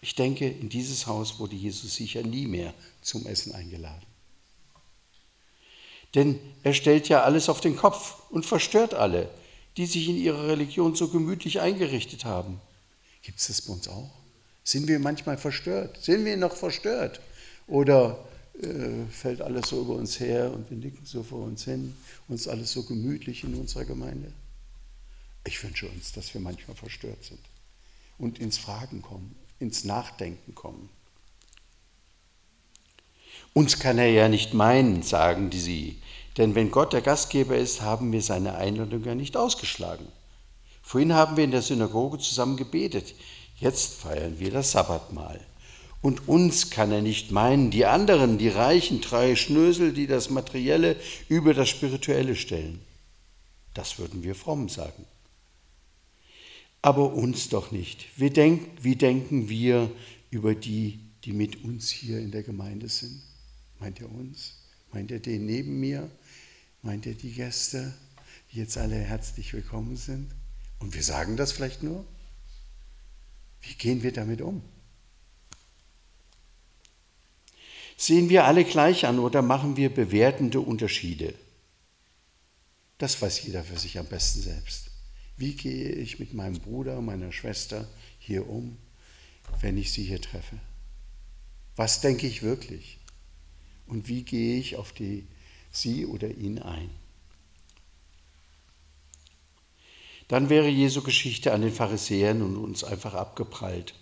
Ich 0.02 0.16
denke, 0.16 0.50
in 0.50 0.70
dieses 0.70 1.06
Haus 1.06 1.38
wurde 1.38 1.56
Jesus 1.56 1.94
sicher 1.94 2.24
nie 2.24 2.48
mehr 2.48 2.74
zum 3.04 3.28
Essen 3.28 3.54
eingeladen. 3.54 4.06
Denn 6.16 6.40
er 6.64 6.74
stellt 6.74 7.08
ja 7.08 7.22
alles 7.22 7.50
auf 7.50 7.62
den 7.62 7.78
Kopf 7.78 8.16
und 8.32 8.48
verstört 8.48 8.96
alle, 8.96 9.30
die 9.78 9.86
sich 9.86 10.10
in 10.10 10.18
ihrer 10.18 10.48
Religion 10.48 10.96
so 10.96 11.10
gemütlich 11.10 11.62
eingerichtet 11.62 12.26
haben. 12.26 12.60
Gibt 13.22 13.40
es 13.40 13.48
das 13.48 13.62
bei 13.62 13.74
uns 13.74 13.88
auch? 13.88 14.10
Sind 14.64 14.88
wir 14.88 14.98
manchmal 14.98 15.38
verstört? 15.38 16.04
Sind 16.04 16.26
wir 16.26 16.36
noch 16.36 16.56
verstört? 16.56 17.22
Oder 17.68 18.18
äh, 18.62 19.06
fällt 19.12 19.42
alles 19.42 19.70
so 19.70 19.82
über 19.82 19.96
uns 19.96 20.20
her 20.20 20.52
und 20.54 20.70
wir 20.70 20.78
nicken 20.78 21.06
so 21.06 21.24
vor 21.24 21.44
uns 21.44 21.66
hin, 21.66 21.96
uns 22.28 22.48
alles 22.48 22.72
so 22.72 22.84
gemütlich 22.84 23.44
in 23.44 23.54
unserer 23.56 23.86
Gemeinde? 23.86 24.32
Ich 25.46 25.64
wünsche 25.64 25.88
uns, 25.88 26.12
dass 26.12 26.34
wir 26.34 26.42
manchmal 26.42 26.76
verstört 26.76 27.24
sind 27.24 27.40
und 28.18 28.40
ins 28.40 28.58
Fragen 28.58 29.02
kommen, 29.02 29.36
ins 29.60 29.84
Nachdenken 29.84 30.56
kommen. 30.56 30.90
Uns 33.54 33.80
kann 33.80 33.98
er 33.98 34.10
ja 34.10 34.30
nicht 34.30 34.54
meinen, 34.54 35.04
sagen 35.04 35.50
die 35.50 35.60
sie, 35.60 36.02
denn 36.38 36.54
wenn 36.54 36.70
Gott 36.70 36.94
der 36.94 37.02
Gastgeber 37.02 37.58
ist, 37.58 37.82
haben 37.82 38.12
wir 38.12 38.22
seine 38.22 38.56
Einladung 38.56 39.04
ja 39.04 39.16
nicht 39.16 39.38
ausgeschlagen. 39.38 40.08
Vorhin 40.82 41.14
haben 41.14 41.38
wir 41.38 41.44
in 41.44 41.52
der 41.52 41.62
Synagoge 41.62 42.20
zusammen 42.20 42.58
gebetet, 42.58 43.16
jetzt 43.56 43.96
feiern 43.96 44.40
wir 44.40 44.52
das 44.52 44.72
Sabbatmahl. 44.72 45.40
Und 46.02 46.28
uns 46.28 46.70
kann 46.70 46.92
er 46.92 47.02
nicht 47.02 47.32
meinen, 47.32 47.72
die 47.72 47.86
anderen, 47.86 48.38
die 48.38 48.50
reichen 48.50 49.02
drei 49.02 49.36
Schnösel, 49.36 49.94
die 49.94 50.08
das 50.08 50.30
Materielle 50.30 50.96
über 51.28 51.54
das 51.54 51.70
Spirituelle 51.70 52.36
stellen. 52.36 52.80
Das 53.74 54.00
würden 54.00 54.24
wir 54.24 54.36
fromm 54.36 54.70
sagen. 54.70 55.06
Aber 56.82 57.14
uns 57.14 57.50
doch 57.50 57.72
nicht. 57.72 58.06
Wie, 58.16 58.30
denk, 58.30 58.64
wie 58.82 58.96
denken 58.96 59.50
wir 59.50 59.92
über 60.30 60.56
die, 60.56 61.00
die 61.24 61.34
mit 61.34 61.64
uns 61.64 61.90
hier 61.90 62.20
in 62.20 62.32
der 62.32 62.44
Gemeinde 62.44 62.90
sind? 62.90 63.22
Meint 63.80 64.00
er 64.00 64.12
uns? 64.12 64.56
Meint 64.94 65.12
er 65.12 65.20
den 65.20 65.46
neben 65.46 65.80
mir? 65.80 66.10
Meint 66.84 67.06
er 67.06 67.14
die 67.14 67.32
Gäste, 67.32 67.94
die 68.52 68.60
jetzt 68.60 68.78
alle 68.78 68.96
herzlich 68.96 69.54
willkommen 69.54 69.98
sind? 69.98 70.30
Und 70.80 70.94
wir 70.94 71.04
sagen 71.04 71.38
das 71.38 71.52
vielleicht 71.52 71.84
nur? 71.84 72.06
Wie 73.62 73.74
gehen 73.74 74.04
wir 74.04 74.14
damit 74.14 74.42
um? 74.42 74.62
Sehen 77.98 78.30
wir 78.30 78.46
alle 78.46 78.64
gleich 78.64 79.06
an 79.06 79.20
oder 79.20 79.42
machen 79.42 79.76
wir 79.76 79.94
bewertende 79.94 80.60
Unterschiede? 80.60 81.34
Das 83.00 83.22
weiß 83.22 83.44
jeder 83.44 83.64
für 83.64 83.78
sich 83.78 84.00
am 84.00 84.06
besten 84.06 84.42
selbst. 84.42 84.92
Wie 85.36 85.54
gehe 85.54 85.90
ich 85.90 86.20
mit 86.20 86.34
meinem 86.34 86.60
Bruder, 86.60 87.02
meiner 87.02 87.32
Schwester 87.32 87.88
hier 88.20 88.48
um, 88.50 88.78
wenn 89.62 89.78
ich 89.78 89.92
sie 89.92 90.04
hier 90.04 90.22
treffe? 90.22 90.58
Was 91.76 92.02
denke 92.02 92.28
ich 92.28 92.42
wirklich? 92.42 92.98
und 93.88 94.08
wie 94.08 94.24
gehe 94.24 94.60
ich 94.60 94.76
auf 94.76 94.92
die, 94.92 95.26
sie 95.72 96.06
oder 96.06 96.30
ihn 96.30 96.60
ein. 96.60 96.90
Dann 100.28 100.50
wäre 100.50 100.68
Jesu 100.68 101.02
Geschichte 101.02 101.54
an 101.54 101.62
den 101.62 101.72
Pharisäern 101.72 102.42
und 102.42 102.58
uns 102.58 102.84
einfach 102.84 103.14
abgeprallt. 103.14 103.94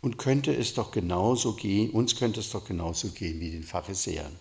Und 0.00 0.18
könnte 0.18 0.54
es 0.54 0.74
doch 0.74 0.92
genauso 0.92 1.54
gehen, 1.54 1.90
uns 1.90 2.16
könnte 2.16 2.40
es 2.40 2.50
doch 2.50 2.64
genauso 2.64 3.08
gehen 3.08 3.40
wie 3.40 3.50
den 3.50 3.64
Pharisäern. 3.64 4.32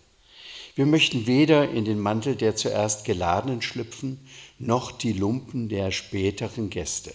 Wir 0.75 0.85
möchten 0.85 1.25
weder 1.25 1.71
in 1.71 1.85
den 1.85 1.99
Mantel 1.99 2.35
der 2.35 2.55
zuerst 2.55 3.03
Geladenen 3.03 3.63
schlüpfen, 3.63 4.19
noch 4.59 4.91
die 4.91 5.13
Lumpen 5.13 5.69
der 5.69 5.91
späteren 5.91 6.69
Gäste. 6.69 7.13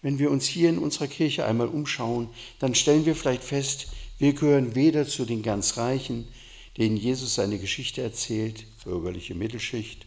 Wenn 0.00 0.20
wir 0.20 0.30
uns 0.30 0.46
hier 0.46 0.68
in 0.68 0.78
unserer 0.78 1.08
Kirche 1.08 1.44
einmal 1.44 1.66
umschauen, 1.66 2.28
dann 2.60 2.76
stellen 2.76 3.04
wir 3.04 3.16
vielleicht 3.16 3.42
fest, 3.42 3.88
wir 4.18 4.32
gehören 4.32 4.76
weder 4.76 5.06
zu 5.08 5.24
den 5.24 5.42
ganz 5.42 5.76
Reichen, 5.76 6.28
denen 6.76 6.96
Jesus 6.96 7.34
seine 7.34 7.58
Geschichte 7.58 8.02
erzählt, 8.02 8.64
bürgerliche 8.84 9.34
Mittelschicht. 9.34 10.06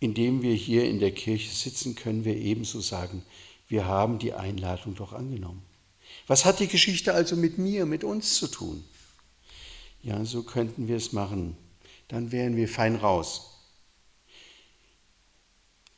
Indem 0.00 0.42
wir 0.42 0.54
hier 0.54 0.88
in 0.88 0.98
der 0.98 1.12
Kirche 1.12 1.54
sitzen, 1.54 1.94
können 1.94 2.24
wir 2.24 2.36
ebenso 2.36 2.80
sagen, 2.80 3.22
wir 3.68 3.84
haben 3.84 4.18
die 4.18 4.32
Einladung 4.32 4.94
doch 4.94 5.12
angenommen. 5.12 5.62
Was 6.26 6.44
hat 6.44 6.60
die 6.60 6.68
Geschichte 6.68 7.14
also 7.14 7.36
mit 7.36 7.58
mir, 7.58 7.86
mit 7.86 8.04
uns 8.04 8.34
zu 8.34 8.48
tun? 8.48 8.84
Ja, 10.02 10.24
so 10.24 10.42
könnten 10.42 10.88
wir 10.88 10.96
es 10.96 11.12
machen. 11.12 11.56
Dann 12.08 12.32
wären 12.32 12.56
wir 12.56 12.68
fein 12.68 12.96
raus. 12.96 13.48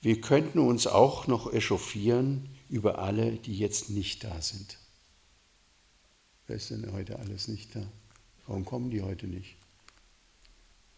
Wir 0.01 0.21
könnten 0.21 0.59
uns 0.59 0.87
auch 0.87 1.27
noch 1.27 1.53
echauffieren 1.53 2.49
über 2.69 2.99
alle, 2.99 3.33
die 3.33 3.57
jetzt 3.59 3.91
nicht 3.91 4.23
da 4.23 4.41
sind. 4.43 4.79
Wer 6.47 6.57
ist 6.57 6.71
denn 6.71 6.93
heute 6.93 7.19
alles 7.19 7.49
nicht 7.49 7.75
da? 7.75 7.87
Warum 8.47 8.67
kommen 8.67 8.91
die 8.91 9.01
heute 9.01 9.27
nicht? 9.27 9.57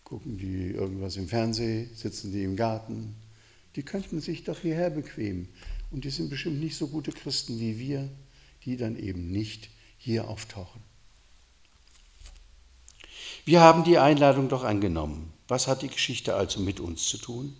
Gucken 0.03 0.39
die 0.39 0.71
irgendwas 0.71 1.17
im 1.17 1.29
Fernsehen? 1.29 1.95
Sitzen 1.95 2.33
die 2.33 2.43
im 2.43 2.57
Garten? 2.57 3.15
Die 3.77 3.85
könnten 3.85 4.21
sich 4.21 4.43
doch 4.43 4.59
hierher 4.59 4.91
bequemen. 4.91 5.49
Und 5.93 6.05
die 6.05 6.11
sind 6.11 6.31
bestimmt 6.31 6.59
nicht 6.59 6.77
so 6.77 6.89
gute 6.89 7.13
Christen 7.13 7.61
wie 7.61 7.79
wir, 7.79 8.11
die 8.67 8.77
dann 8.77 8.99
eben 8.99 9.31
nicht 9.31 9.71
hier 9.97 10.29
auftauchen. 10.29 10.83
Wir 13.45 13.61
haben 13.61 13.85
die 13.85 13.99
Einladung 13.99 14.49
doch 14.49 14.65
angenommen. 14.65 15.33
Was 15.49 15.69
hat 15.69 15.83
die 15.83 15.89
Geschichte 15.89 16.35
also 16.35 16.61
mit 16.61 16.81
uns 16.81 17.09
zu 17.09 17.17
tun? 17.17 17.57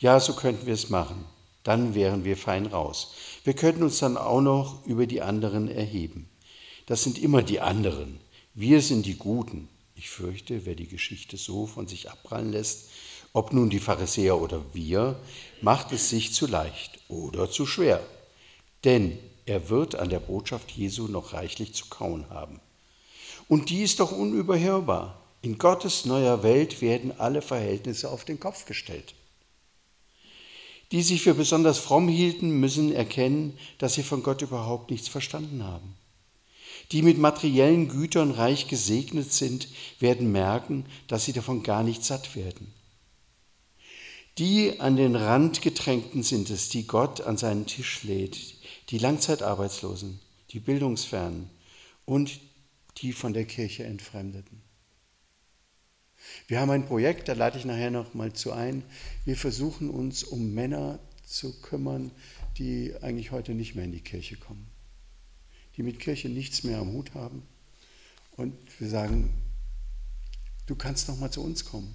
Ja, 0.00 0.18
so 0.18 0.32
könnten 0.32 0.66
wir 0.66 0.74
es 0.74 0.88
machen. 0.88 1.26
Dann 1.62 1.94
wären 1.94 2.24
wir 2.24 2.36
fein 2.36 2.66
raus. 2.66 3.12
Wir 3.44 3.54
könnten 3.54 3.82
uns 3.82 3.98
dann 3.98 4.16
auch 4.16 4.40
noch 4.40 4.84
über 4.86 5.06
die 5.06 5.20
anderen 5.20 5.68
erheben. 5.68 6.28
Das 6.86 7.04
sind 7.04 7.18
immer 7.18 7.42
die 7.42 7.60
anderen. 7.60 8.18
Wir 8.54 8.80
sind 8.80 9.06
die 9.06 9.16
Guten. 9.16 9.68
Ich 9.94 10.10
fürchte, 10.10 10.64
wer 10.64 10.74
die 10.74 10.88
Geschichte 10.88 11.36
so 11.36 11.66
von 11.66 11.86
sich 11.86 12.10
abprallen 12.10 12.50
lässt, 12.50 12.88
ob 13.32 13.52
nun 13.52 13.70
die 13.70 13.78
Pharisäer 13.78 14.40
oder 14.40 14.62
wir, 14.72 15.20
macht 15.60 15.92
es 15.92 16.08
sich 16.08 16.32
zu 16.34 16.46
leicht 16.46 16.98
oder 17.08 17.50
zu 17.50 17.66
schwer. 17.66 18.02
Denn 18.84 19.18
er 19.46 19.68
wird 19.68 19.94
an 19.94 20.08
der 20.08 20.20
Botschaft 20.20 20.70
Jesu 20.70 21.08
noch 21.08 21.32
reichlich 21.32 21.74
zu 21.74 21.86
kauen 21.86 22.28
haben. 22.30 22.60
Und 23.48 23.70
die 23.70 23.82
ist 23.82 24.00
doch 24.00 24.12
unüberhörbar. 24.12 25.20
In 25.42 25.58
Gottes 25.58 26.04
neuer 26.04 26.42
Welt 26.42 26.80
werden 26.80 27.12
alle 27.18 27.42
Verhältnisse 27.42 28.10
auf 28.10 28.24
den 28.24 28.38
Kopf 28.38 28.64
gestellt. 28.64 29.14
Die 30.92 31.02
sich 31.02 31.22
für 31.22 31.34
besonders 31.34 31.78
fromm 31.78 32.08
hielten, 32.08 32.60
müssen 32.60 32.92
erkennen, 32.92 33.58
dass 33.78 33.94
sie 33.94 34.02
von 34.02 34.22
Gott 34.22 34.42
überhaupt 34.42 34.90
nichts 34.90 35.08
verstanden 35.08 35.64
haben. 35.64 35.94
Die 36.92 37.02
mit 37.02 37.18
materiellen 37.18 37.88
Gütern 37.88 38.30
reich 38.30 38.68
gesegnet 38.68 39.32
sind, 39.32 39.68
werden 39.98 40.30
merken, 40.30 40.84
dass 41.08 41.24
sie 41.24 41.32
davon 41.32 41.62
gar 41.62 41.82
nicht 41.82 42.04
satt 42.04 42.36
werden. 42.36 42.72
Die 44.38 44.80
an 44.80 44.96
den 44.96 45.16
Rand 45.16 45.60
gedrängten 45.62 46.22
sind 46.22 46.50
es, 46.50 46.68
die 46.68 46.86
Gott 46.86 47.20
an 47.20 47.36
seinen 47.36 47.66
Tisch 47.66 48.02
lädt, 48.02 48.38
die 48.92 48.98
Langzeitarbeitslosen, 48.98 50.20
die 50.50 50.60
Bildungsfernen 50.60 51.48
und 52.04 52.40
die 52.98 53.14
von 53.14 53.32
der 53.32 53.46
Kirche 53.46 53.84
entfremdeten. 53.84 54.60
Wir 56.46 56.60
haben 56.60 56.70
ein 56.70 56.84
Projekt, 56.84 57.26
da 57.26 57.32
lade 57.32 57.58
ich 57.58 57.64
nachher 57.64 57.90
noch 57.90 58.12
mal 58.12 58.34
zu 58.34 58.52
ein. 58.52 58.84
Wir 59.24 59.36
versuchen 59.36 59.88
uns 59.88 60.22
um 60.22 60.52
Männer 60.52 60.98
zu 61.24 61.58
kümmern, 61.62 62.10
die 62.58 62.94
eigentlich 63.00 63.30
heute 63.30 63.54
nicht 63.54 63.74
mehr 63.74 63.86
in 63.86 63.92
die 63.92 64.02
Kirche 64.02 64.36
kommen, 64.36 64.66
die 65.78 65.82
mit 65.82 65.98
Kirche 65.98 66.28
nichts 66.28 66.62
mehr 66.62 66.78
am 66.78 66.92
Hut 66.92 67.14
haben. 67.14 67.42
Und 68.36 68.54
wir 68.78 68.90
sagen, 68.90 69.32
du 70.66 70.74
kannst 70.74 71.08
noch 71.08 71.18
mal 71.18 71.30
zu 71.30 71.42
uns 71.42 71.64
kommen. 71.64 71.94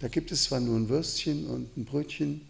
Da 0.00 0.08
gibt 0.08 0.32
es 0.32 0.42
zwar 0.42 0.58
nur 0.58 0.76
ein 0.76 0.88
Würstchen 0.88 1.46
und 1.46 1.76
ein 1.76 1.84
Brötchen 1.84 2.48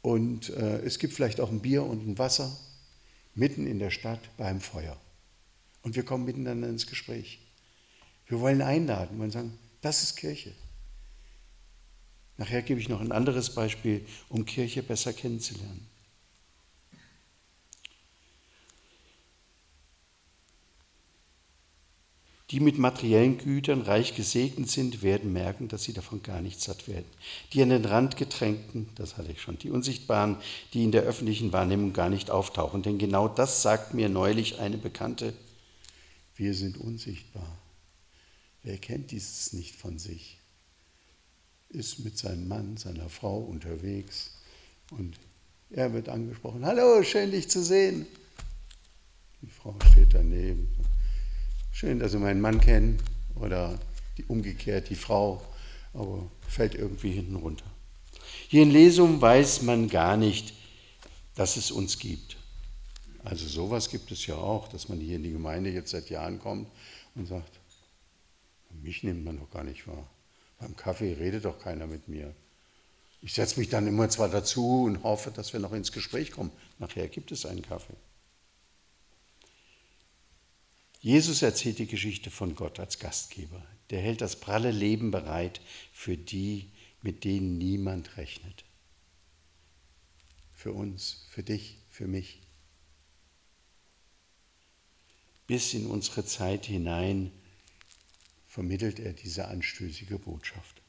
und 0.00 0.48
äh, 0.48 0.78
es 0.78 0.98
gibt 0.98 1.12
vielleicht 1.12 1.38
auch 1.38 1.50
ein 1.50 1.60
Bier 1.60 1.84
und 1.84 2.08
ein 2.08 2.16
Wasser 2.16 2.58
mitten 3.38 3.66
in 3.66 3.78
der 3.78 3.90
Stadt 3.90 4.20
beim 4.36 4.60
Feuer. 4.60 4.96
Und 5.82 5.94
wir 5.94 6.04
kommen 6.04 6.24
miteinander 6.24 6.68
ins 6.68 6.86
Gespräch. 6.86 7.38
Wir 8.26 8.40
wollen 8.40 8.60
einladen, 8.60 9.16
wir 9.16 9.20
wollen 9.20 9.30
sagen, 9.30 9.58
das 9.80 10.02
ist 10.02 10.16
Kirche. 10.16 10.52
Nachher 12.36 12.62
gebe 12.62 12.80
ich 12.80 12.88
noch 12.88 13.00
ein 13.00 13.12
anderes 13.12 13.54
Beispiel, 13.54 14.04
um 14.28 14.44
Kirche 14.44 14.82
besser 14.82 15.12
kennenzulernen. 15.12 15.86
Die 22.50 22.60
mit 22.60 22.78
materiellen 22.78 23.36
Gütern 23.36 23.82
reich 23.82 24.14
gesegnet 24.14 24.70
sind, 24.70 25.02
werden 25.02 25.34
merken, 25.34 25.68
dass 25.68 25.82
sie 25.82 25.92
davon 25.92 26.22
gar 26.22 26.40
nicht 26.40 26.62
satt 26.62 26.88
werden. 26.88 27.04
Die 27.52 27.62
an 27.62 27.68
den 27.68 27.84
Rand 27.84 28.16
gedrängten, 28.16 28.88
das 28.94 29.18
hatte 29.18 29.30
ich 29.30 29.42
schon, 29.42 29.58
die 29.58 29.70
Unsichtbaren, 29.70 30.38
die 30.72 30.82
in 30.82 30.92
der 30.92 31.02
öffentlichen 31.02 31.52
Wahrnehmung 31.52 31.92
gar 31.92 32.08
nicht 32.08 32.30
auftauchen. 32.30 32.82
Denn 32.82 32.96
genau 32.96 33.28
das 33.28 33.60
sagt 33.60 33.92
mir 33.92 34.08
neulich 34.08 34.60
eine 34.60 34.78
Bekannte. 34.78 35.34
Wir 36.36 36.54
sind 36.54 36.78
unsichtbar. 36.78 37.58
Wer 38.62 38.78
kennt 38.78 39.10
dieses 39.10 39.52
nicht 39.52 39.76
von 39.76 39.98
sich? 39.98 40.38
Ist 41.68 41.98
mit 41.98 42.16
seinem 42.16 42.48
Mann, 42.48 42.78
seiner 42.78 43.10
Frau 43.10 43.40
unterwegs 43.40 44.30
und 44.90 45.18
er 45.68 45.92
wird 45.92 46.08
angesprochen. 46.08 46.64
Hallo, 46.64 47.02
schön 47.02 47.30
dich 47.30 47.50
zu 47.50 47.62
sehen. 47.62 48.06
Die 49.42 49.50
Frau 49.50 49.76
steht 49.92 50.14
daneben 50.14 50.66
Schön, 51.78 52.00
dass 52.00 52.10
Sie 52.10 52.18
meinen 52.18 52.40
Mann 52.40 52.60
kennen 52.60 53.00
oder 53.36 53.78
die, 54.16 54.24
umgekehrt 54.24 54.90
die 54.90 54.96
Frau, 54.96 55.40
aber 55.94 56.28
fällt 56.48 56.74
irgendwie 56.74 57.12
hinten 57.12 57.36
runter. 57.36 57.66
Hier 58.48 58.64
in 58.64 58.72
Lesung 58.72 59.20
weiß 59.20 59.62
man 59.62 59.88
gar 59.88 60.16
nicht, 60.16 60.54
dass 61.36 61.56
es 61.56 61.70
uns 61.70 62.00
gibt. 62.00 62.36
Also 63.22 63.46
sowas 63.46 63.90
gibt 63.90 64.10
es 64.10 64.26
ja 64.26 64.34
auch, 64.34 64.66
dass 64.66 64.88
man 64.88 64.98
hier 64.98 65.14
in 65.14 65.22
die 65.22 65.30
Gemeinde 65.30 65.70
jetzt 65.70 65.92
seit 65.92 66.10
Jahren 66.10 66.40
kommt 66.40 66.68
und 67.14 67.26
sagt, 67.26 67.60
mich 68.82 69.04
nimmt 69.04 69.24
man 69.24 69.38
doch 69.38 69.52
gar 69.52 69.62
nicht 69.62 69.86
wahr. 69.86 70.10
Beim 70.58 70.74
Kaffee 70.74 71.12
redet 71.12 71.44
doch 71.44 71.60
keiner 71.60 71.86
mit 71.86 72.08
mir. 72.08 72.34
Ich 73.22 73.34
setze 73.34 73.60
mich 73.60 73.68
dann 73.68 73.86
immer 73.86 74.08
zwar 74.08 74.28
dazu 74.28 74.82
und 74.82 75.04
hoffe, 75.04 75.30
dass 75.30 75.52
wir 75.52 75.60
noch 75.60 75.72
ins 75.72 75.92
Gespräch 75.92 76.32
kommen. 76.32 76.50
Nachher 76.80 77.06
gibt 77.06 77.30
es 77.30 77.46
einen 77.46 77.62
Kaffee. 77.62 77.94
Jesus 81.00 81.42
erzählt 81.42 81.78
die 81.78 81.86
Geschichte 81.86 82.30
von 82.30 82.54
Gott 82.56 82.80
als 82.80 82.98
Gastgeber. 82.98 83.64
Der 83.90 84.00
hält 84.00 84.20
das 84.20 84.36
pralle 84.36 84.70
Leben 84.70 85.10
bereit 85.10 85.60
für 85.92 86.16
die, 86.16 86.70
mit 87.02 87.24
denen 87.24 87.58
niemand 87.58 88.16
rechnet. 88.16 88.64
Für 90.54 90.72
uns, 90.72 91.26
für 91.30 91.42
dich, 91.42 91.78
für 91.88 92.06
mich. 92.06 92.40
Bis 95.46 95.72
in 95.72 95.86
unsere 95.86 96.26
Zeit 96.26 96.66
hinein 96.66 97.30
vermittelt 98.46 98.98
er 98.98 99.12
diese 99.12 99.46
anstößige 99.46 100.18
Botschaft. 100.18 100.82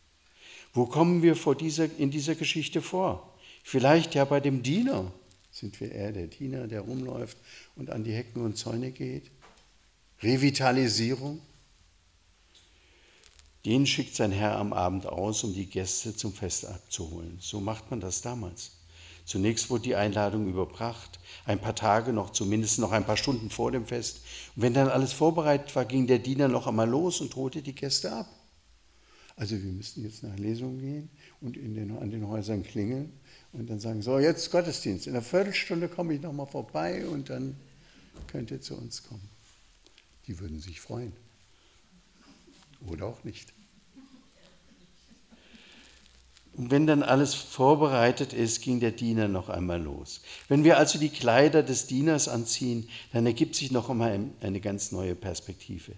Wo 0.74 0.86
kommen 0.86 1.22
wir 1.22 1.36
vor 1.36 1.56
dieser, 1.56 1.88
in 1.98 2.10
dieser 2.12 2.36
Geschichte 2.36 2.82
vor? 2.82 3.38
Vielleicht 3.64 4.16
ja 4.16 4.26
bei 4.26 4.40
dem 4.40 4.64
Diener. 4.64 5.12
Sind 5.52 5.80
wir 5.80 5.92
eher 5.92 6.12
der 6.12 6.28
Diener, 6.28 6.68
der 6.68 6.82
rumläuft 6.82 7.38
und 7.76 7.90
an 7.90 8.04
die 8.04 8.14
Hecken 8.14 8.44
und 8.44 8.58
Zäune 8.58 8.92
geht? 8.92 9.32
Revitalisierung. 10.22 11.40
Den 13.66 13.86
schickt 13.86 14.16
sein 14.16 14.32
Herr 14.32 14.58
am 14.58 14.74
Abend 14.74 15.06
aus, 15.06 15.44
um 15.44 15.54
die 15.54 15.66
Gäste 15.66 16.16
zum 16.16 16.34
Fest 16.34 16.66
abzuholen. 16.66 17.38
So 17.40 17.60
macht 17.60 17.90
man 17.90 18.00
das 18.00 18.22
damals. 18.22 18.72
Zunächst 19.26 19.70
wurde 19.70 19.84
die 19.84 19.96
Einladung 19.96 20.48
überbracht, 20.48 21.20
ein 21.46 21.60
paar 21.60 21.76
Tage 21.76 22.14
noch, 22.14 22.32
zumindest 22.32 22.80
noch 22.80 22.92
ein 22.92 23.06
paar 23.06 23.18
Stunden 23.18 23.50
vor 23.50 23.72
dem 23.72 23.86
Fest. 23.86 24.22
Und 24.56 24.64
wenn 24.64 24.74
dann 24.74 24.88
alles 24.88 25.14
vorbereitet 25.14 25.76
war, 25.76 25.86
ging 25.86 26.08
der 26.08 26.20
Diener 26.20 26.48
noch 26.48 26.68
einmal 26.68 26.90
los 26.90 27.22
und 27.22 27.36
holte 27.36 27.62
die 27.62 27.76
Gäste 27.76 28.12
ab. 28.12 28.28
Also 29.36 29.56
wir 29.56 29.72
müssten 29.72 30.04
jetzt 30.04 30.24
nach 30.24 30.36
Lesung 30.38 30.80
gehen 30.80 31.10
und 31.42 31.56
den, 31.56 31.98
an 31.98 32.10
den 32.10 32.28
Häusern 32.28 32.64
klingeln 32.64 33.14
und 33.54 33.70
dann 33.70 33.80
sagen, 33.80 34.02
so 34.02 34.20
jetzt 34.20 34.52
Gottesdienst, 34.52 35.08
in 35.08 35.14
einer 35.14 35.22
Viertelstunde 35.22 35.88
komme 35.88 36.16
ich 36.16 36.22
nochmal 36.22 36.48
vorbei 36.48 37.08
und 37.08 37.30
dann 37.30 37.56
könnt 38.28 38.52
ihr 38.52 38.60
zu 38.60 38.76
uns 38.76 39.04
kommen 39.04 39.39
die 40.30 40.40
würden 40.40 40.60
sich 40.60 40.80
freuen. 40.80 41.12
Oder 42.88 43.08
auch 43.08 43.24
nicht. 43.24 43.52
Und 46.54 46.72
wenn 46.72 46.86
dann 46.86 47.04
alles 47.04 47.34
vorbereitet 47.34 48.34
ist, 48.34 48.62
ging 48.62 48.80
der 48.80 48.92
Diener 48.92 49.28
noch 49.28 49.50
einmal 49.50 49.82
los. 49.82 50.22
Wenn 50.48 50.64
wir 50.64 50.78
also 50.78 51.00
die 51.00 51.10
Kleider 51.10 51.64
des 51.64 51.88
Dieners 51.88 52.28
anziehen, 52.28 52.88
dann 53.12 53.26
ergibt 53.26 53.56
sich 53.56 53.72
noch 53.72 53.90
einmal 53.90 54.20
eine 54.42 54.60
ganz 54.60 54.92
neue 54.92 55.16
Perspektive. 55.16 55.94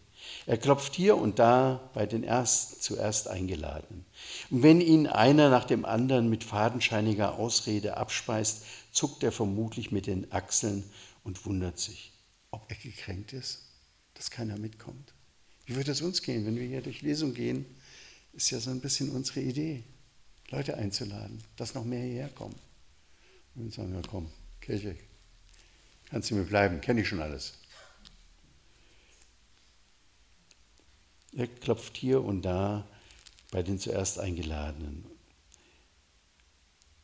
Er 0.45 0.57
klopft 0.57 0.95
hier 0.95 1.17
und 1.17 1.39
da 1.39 1.89
bei 1.93 2.05
den 2.05 2.23
erst, 2.23 2.83
zuerst 2.83 3.27
Eingeladenen. 3.27 4.05
Und 4.49 4.63
wenn 4.63 4.79
ihn 4.79 5.07
einer 5.07 5.49
nach 5.49 5.65
dem 5.65 5.83
anderen 5.83 6.29
mit 6.29 6.43
fadenscheiniger 6.43 7.37
Ausrede 7.37 7.97
abspeist, 7.97 8.63
zuckt 8.91 9.23
er 9.23 9.31
vermutlich 9.31 9.91
mit 9.91 10.07
den 10.07 10.31
Achseln 10.31 10.83
und 11.23 11.45
wundert 11.45 11.79
sich, 11.79 12.13
ob 12.51 12.69
er 12.69 12.75
gekränkt 12.77 13.33
ist, 13.33 13.70
dass 14.21 14.29
keiner 14.29 14.55
mitkommt. 14.55 15.15
Wie 15.65 15.75
wird 15.75 15.87
es 15.87 16.03
uns 16.03 16.21
gehen, 16.21 16.45
wenn 16.45 16.55
wir 16.55 16.67
hier 16.67 16.83
durch 16.83 17.01
Lesung 17.01 17.33
gehen? 17.33 17.65
Ist 18.33 18.51
ja 18.51 18.59
so 18.59 18.69
ein 18.69 18.79
bisschen 18.79 19.09
unsere 19.09 19.39
Idee, 19.39 19.83
Leute 20.51 20.77
einzuladen, 20.77 21.43
dass 21.55 21.73
noch 21.73 21.83
mehr 21.83 22.05
hierher 22.05 22.29
kommen. 22.29 22.53
Und 23.55 23.73
sagen, 23.73 23.95
ja 23.95 24.01
komm, 24.07 24.31
Kirche, 24.61 24.95
kannst 26.11 26.29
du 26.29 26.35
mir 26.35 26.43
bleiben, 26.43 26.81
kenne 26.81 27.01
ich 27.01 27.07
schon 27.07 27.19
alles. 27.19 27.53
Er 31.35 31.47
klopft 31.47 31.97
hier 31.97 32.23
und 32.23 32.43
da 32.43 32.87
bei 33.49 33.63
den 33.63 33.79
zuerst 33.79 34.19
Eingeladenen. 34.19 35.03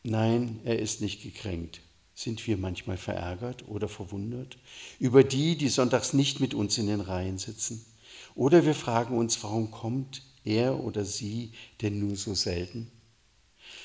Nein, 0.04 0.60
er 0.66 0.78
ist 0.78 1.02
nicht 1.02 1.24
gekränkt. 1.24 1.82
Sind 2.18 2.48
wir 2.48 2.58
manchmal 2.58 2.98
verärgert 2.98 3.68
oder 3.68 3.88
verwundert 3.88 4.58
über 5.00 5.24
die, 5.24 5.56
die 5.56 5.70
sonntags 5.70 6.14
nicht 6.14 6.40
mit 6.40 6.56
uns 6.56 6.80
in 6.80 6.88
den 6.88 7.00
Reihen 7.00 7.38
sitzen? 7.38 7.86
Oder 8.34 8.66
wir 8.66 8.74
fragen 8.74 9.16
uns, 9.16 9.44
warum 9.44 9.70
kommt 9.70 10.24
er 10.44 10.84
oder 10.84 11.06
sie 11.06 11.52
denn 11.84 12.00
nur 12.00 12.16
so 12.16 12.34
selten? 12.34 12.90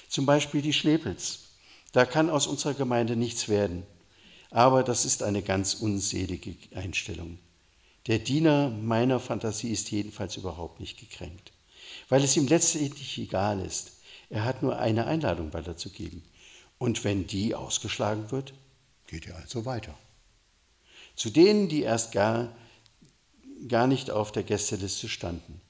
Zum 0.08 0.24
Beispiel 0.24 0.62
die 0.62 0.72
Schlepels. 0.72 1.40
Da 1.92 2.06
kann 2.06 2.30
aus 2.30 2.46
unserer 2.46 2.72
Gemeinde 2.72 3.16
nichts 3.16 3.50
werden. 3.50 3.82
Aber 4.48 4.82
das 4.82 5.04
ist 5.04 5.22
eine 5.22 5.42
ganz 5.42 5.74
unselige 5.74 6.54
Einstellung. 6.74 7.38
Der 8.06 8.18
Diener 8.18 8.70
meiner 8.70 9.20
Fantasie 9.20 9.72
ist 9.72 9.90
jedenfalls 9.90 10.38
überhaupt 10.38 10.80
nicht 10.80 10.98
gekränkt, 10.98 11.52
weil 12.08 12.24
es 12.24 12.34
ihm 12.38 12.46
letztendlich 12.46 13.18
egal 13.18 13.60
ist. 13.60 13.98
Er 14.30 14.46
hat 14.46 14.62
nur 14.62 14.78
eine 14.78 15.04
Einladung 15.04 15.52
weiterzugeben. 15.52 16.22
Und 16.82 17.04
wenn 17.04 17.28
die 17.28 17.54
ausgeschlagen 17.54 18.32
wird, 18.32 18.54
geht 19.06 19.28
er 19.28 19.36
also 19.36 19.64
weiter. 19.66 19.94
Zu 21.14 21.30
denen, 21.30 21.68
die 21.68 21.82
erst 21.82 22.10
gar, 22.10 22.48
gar 23.68 23.86
nicht 23.86 24.10
auf 24.10 24.32
der 24.32 24.42
Gästeliste 24.42 25.08
standen, 25.08 25.60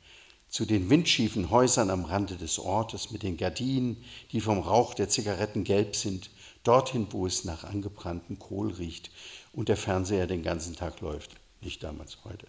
zu 0.49 0.65
den 0.65 0.89
windschiefen 0.89 1.51
Häusern 1.51 1.91
am 1.91 2.07
Rande 2.07 2.37
des 2.37 2.59
Ortes 2.59 3.11
mit 3.11 3.23
den 3.23 3.37
Gardinen, 3.37 4.03
die 4.31 4.41
vom 4.41 4.59
Rauch 4.61 4.95
der 4.95 5.11
Zigaretten 5.11 5.65
gelb 5.65 5.97
sind, 5.97 6.31
dorthin, 6.65 7.07
wo 7.11 7.27
es 7.27 7.45
nach 7.45 7.65
angebrannten 7.65 8.39
Kohl 8.39 8.73
riecht 8.73 9.11
und 9.53 9.69
der 9.69 9.77
Fernseher 9.77 10.27
den 10.27 10.43
ganzen 10.43 10.77
Tag 10.77 11.03
läuft, 11.03 11.33
nicht 11.61 11.83
damals 11.83 12.25
heute. 12.25 12.47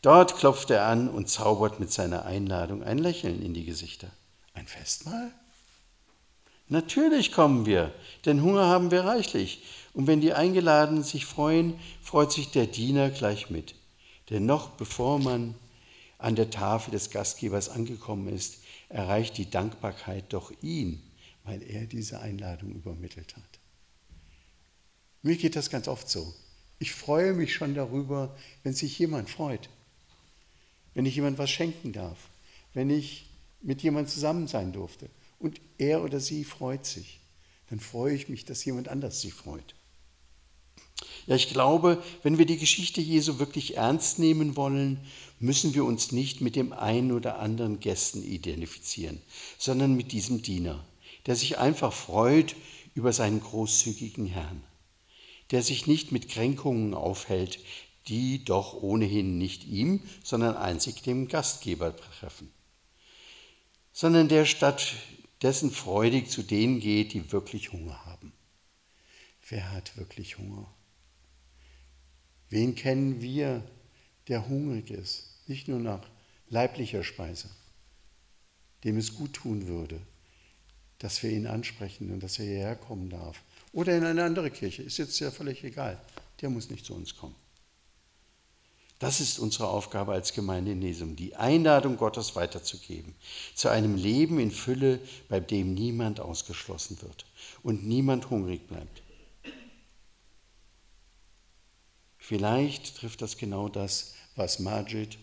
Dort 0.00 0.38
klopft 0.38 0.70
er 0.70 0.86
an 0.86 1.10
und 1.10 1.28
zaubert 1.28 1.78
mit 1.78 1.92
seiner 1.92 2.24
Einladung 2.24 2.82
ein 2.82 2.96
Lächeln 2.96 3.42
in 3.42 3.52
die 3.52 3.66
Gesichter. 3.66 4.08
Ein 4.54 4.66
Festmahl? 4.66 5.30
Natürlich 6.68 7.30
kommen 7.30 7.66
wir, 7.66 7.92
denn 8.24 8.42
Hunger 8.42 8.66
haben 8.66 8.90
wir 8.90 9.04
reichlich. 9.04 9.62
Und 9.92 10.06
wenn 10.06 10.20
die 10.20 10.32
Eingeladenen 10.32 11.04
sich 11.04 11.26
freuen, 11.26 11.78
freut 12.02 12.32
sich 12.32 12.50
der 12.50 12.66
Diener 12.66 13.10
gleich 13.10 13.50
mit. 13.50 13.74
Denn 14.30 14.46
noch 14.46 14.70
bevor 14.70 15.18
man 15.18 15.54
an 16.18 16.36
der 16.36 16.50
Tafel 16.50 16.90
des 16.90 17.10
Gastgebers 17.10 17.68
angekommen 17.68 18.28
ist, 18.28 18.62
erreicht 18.88 19.36
die 19.36 19.50
Dankbarkeit 19.50 20.24
doch 20.30 20.52
ihn, 20.62 21.02
weil 21.44 21.62
er 21.62 21.84
diese 21.84 22.20
Einladung 22.20 22.72
übermittelt 22.72 23.36
hat. 23.36 23.42
Mir 25.22 25.36
geht 25.36 25.56
das 25.56 25.68
ganz 25.68 25.86
oft 25.86 26.08
so. 26.08 26.34
Ich 26.78 26.92
freue 26.92 27.34
mich 27.34 27.54
schon 27.54 27.74
darüber, 27.74 28.34
wenn 28.62 28.72
sich 28.72 28.98
jemand 28.98 29.28
freut, 29.28 29.68
wenn 30.94 31.06
ich 31.06 31.14
jemand 31.14 31.36
was 31.38 31.50
schenken 31.50 31.92
darf, 31.92 32.18
wenn 32.72 32.88
ich 32.88 33.26
mit 33.60 33.82
jemand 33.82 34.08
zusammen 34.08 34.48
sein 34.48 34.72
durfte 34.72 35.10
und 35.44 35.60
er 35.76 36.02
oder 36.02 36.20
sie 36.20 36.42
freut 36.42 36.86
sich, 36.86 37.20
dann 37.68 37.78
freue 37.78 38.14
ich 38.14 38.30
mich, 38.30 38.46
dass 38.46 38.64
jemand 38.64 38.88
anders 38.88 39.20
sich 39.20 39.34
freut. 39.34 39.74
Ja, 41.26 41.36
ich 41.36 41.50
glaube, 41.50 42.02
wenn 42.22 42.38
wir 42.38 42.46
die 42.46 42.56
Geschichte 42.56 43.02
Jesu 43.02 43.38
wirklich 43.38 43.76
ernst 43.76 44.18
nehmen 44.18 44.56
wollen, 44.56 44.98
müssen 45.38 45.74
wir 45.74 45.84
uns 45.84 46.12
nicht 46.12 46.40
mit 46.40 46.56
dem 46.56 46.72
einen 46.72 47.12
oder 47.12 47.40
anderen 47.40 47.78
Gästen 47.78 48.22
identifizieren, 48.24 49.20
sondern 49.58 49.94
mit 49.94 50.12
diesem 50.12 50.40
Diener, 50.40 50.82
der 51.26 51.36
sich 51.36 51.58
einfach 51.58 51.92
freut 51.92 52.56
über 52.94 53.12
seinen 53.12 53.40
großzügigen 53.40 54.26
Herrn, 54.26 54.64
der 55.50 55.62
sich 55.62 55.86
nicht 55.86 56.10
mit 56.10 56.30
Kränkungen 56.30 56.94
aufhält, 56.94 57.58
die 58.08 58.44
doch 58.44 58.82
ohnehin 58.82 59.36
nicht 59.36 59.66
ihm, 59.66 60.00
sondern 60.22 60.56
einzig 60.56 61.02
dem 61.02 61.28
Gastgeber 61.28 61.94
treffen 61.96 62.50
sondern 63.94 64.28
der 64.28 64.44
stattdessen 65.34 65.70
freudig 65.70 66.30
zu 66.30 66.42
denen 66.42 66.80
geht, 66.80 67.12
die 67.12 67.30
wirklich 67.32 67.72
Hunger 67.72 68.06
haben. 68.06 68.32
Wer 69.48 69.72
hat 69.72 69.96
wirklich 69.98 70.38
Hunger? 70.38 70.72
Wen 72.48 72.74
kennen 72.74 73.20
wir, 73.20 73.62
der 74.28 74.48
hungrig 74.48 74.90
ist, 74.90 75.26
nicht 75.46 75.68
nur 75.68 75.80
nach 75.80 76.08
leiblicher 76.48 77.04
Speise, 77.04 77.50
dem 78.84 78.96
es 78.96 79.16
gut 79.16 79.34
tun 79.34 79.66
würde, 79.66 80.00
dass 80.98 81.22
wir 81.22 81.30
ihn 81.30 81.46
ansprechen 81.46 82.10
und 82.10 82.22
dass 82.22 82.38
er 82.38 82.46
hierher 82.46 82.76
kommen 82.76 83.10
darf. 83.10 83.42
Oder 83.72 83.98
in 83.98 84.04
eine 84.04 84.24
andere 84.24 84.50
Kirche, 84.50 84.82
ist 84.82 84.96
jetzt 84.96 85.18
ja 85.18 85.30
völlig 85.30 85.62
egal, 85.64 86.00
der 86.40 86.48
muss 86.48 86.70
nicht 86.70 86.86
zu 86.86 86.94
uns 86.94 87.14
kommen. 87.14 87.36
Das 89.04 89.20
ist 89.20 89.38
unsere 89.38 89.68
Aufgabe 89.68 90.12
als 90.12 90.32
Gemeinde 90.32 90.72
in 90.72 90.78
Nesum, 90.78 91.14
die 91.14 91.36
Einladung 91.36 91.98
Gottes 91.98 92.36
weiterzugeben 92.36 93.14
zu 93.54 93.68
einem 93.68 93.96
Leben 93.96 94.38
in 94.38 94.50
Fülle, 94.50 94.98
bei 95.28 95.40
dem 95.40 95.74
niemand 95.74 96.20
ausgeschlossen 96.20 97.02
wird 97.02 97.26
und 97.62 97.86
niemand 97.86 98.30
hungrig 98.30 98.66
bleibt. 98.66 99.02
Vielleicht 102.16 102.96
trifft 102.96 103.20
das 103.20 103.36
genau 103.36 103.68
das, 103.68 104.14
was 104.36 104.58
Majid 104.58 105.18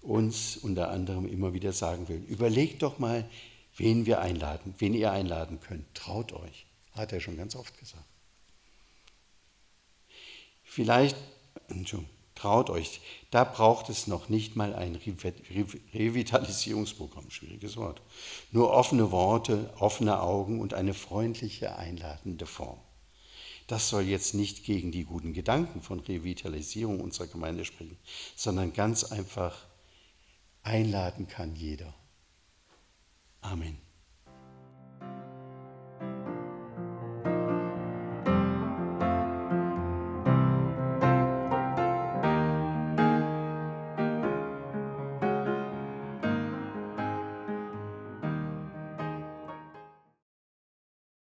uns 0.00 0.56
unter 0.56 0.90
anderem 0.90 1.26
immer 1.26 1.52
wieder 1.52 1.72
sagen 1.72 2.06
will. 2.06 2.22
Überlegt 2.22 2.82
doch 2.82 3.00
mal, 3.00 3.28
wen 3.76 4.06
wir 4.06 4.20
einladen, 4.20 4.76
wen 4.78 4.94
ihr 4.94 5.10
einladen 5.10 5.58
könnt. 5.58 5.92
Traut 5.92 6.32
euch, 6.32 6.66
hat 6.92 7.12
er 7.12 7.18
schon 7.18 7.36
ganz 7.36 7.56
oft 7.56 7.76
gesagt. 7.80 8.06
Vielleicht, 10.62 11.16
Entschuldigung, 11.66 12.17
Traut 12.38 12.70
euch, 12.70 13.00
da 13.32 13.42
braucht 13.42 13.88
es 13.88 14.06
noch 14.06 14.28
nicht 14.28 14.54
mal 14.54 14.72
ein 14.72 14.94
Revitalisierungsprogramm, 14.94 17.32
schwieriges 17.32 17.76
Wort. 17.76 18.00
Nur 18.52 18.70
offene 18.70 19.10
Worte, 19.10 19.74
offene 19.80 20.22
Augen 20.22 20.60
und 20.60 20.72
eine 20.72 20.94
freundliche, 20.94 21.74
einladende 21.74 22.46
Form. 22.46 22.78
Das 23.66 23.88
soll 23.88 24.04
jetzt 24.04 24.34
nicht 24.34 24.64
gegen 24.64 24.92
die 24.92 25.02
guten 25.02 25.32
Gedanken 25.32 25.82
von 25.82 25.98
Revitalisierung 25.98 27.00
unserer 27.00 27.26
Gemeinde 27.26 27.64
sprechen, 27.64 27.98
sondern 28.36 28.72
ganz 28.72 29.02
einfach 29.02 29.66
einladen 30.62 31.26
kann 31.26 31.56
jeder. 31.56 31.92
Amen. 33.40 33.87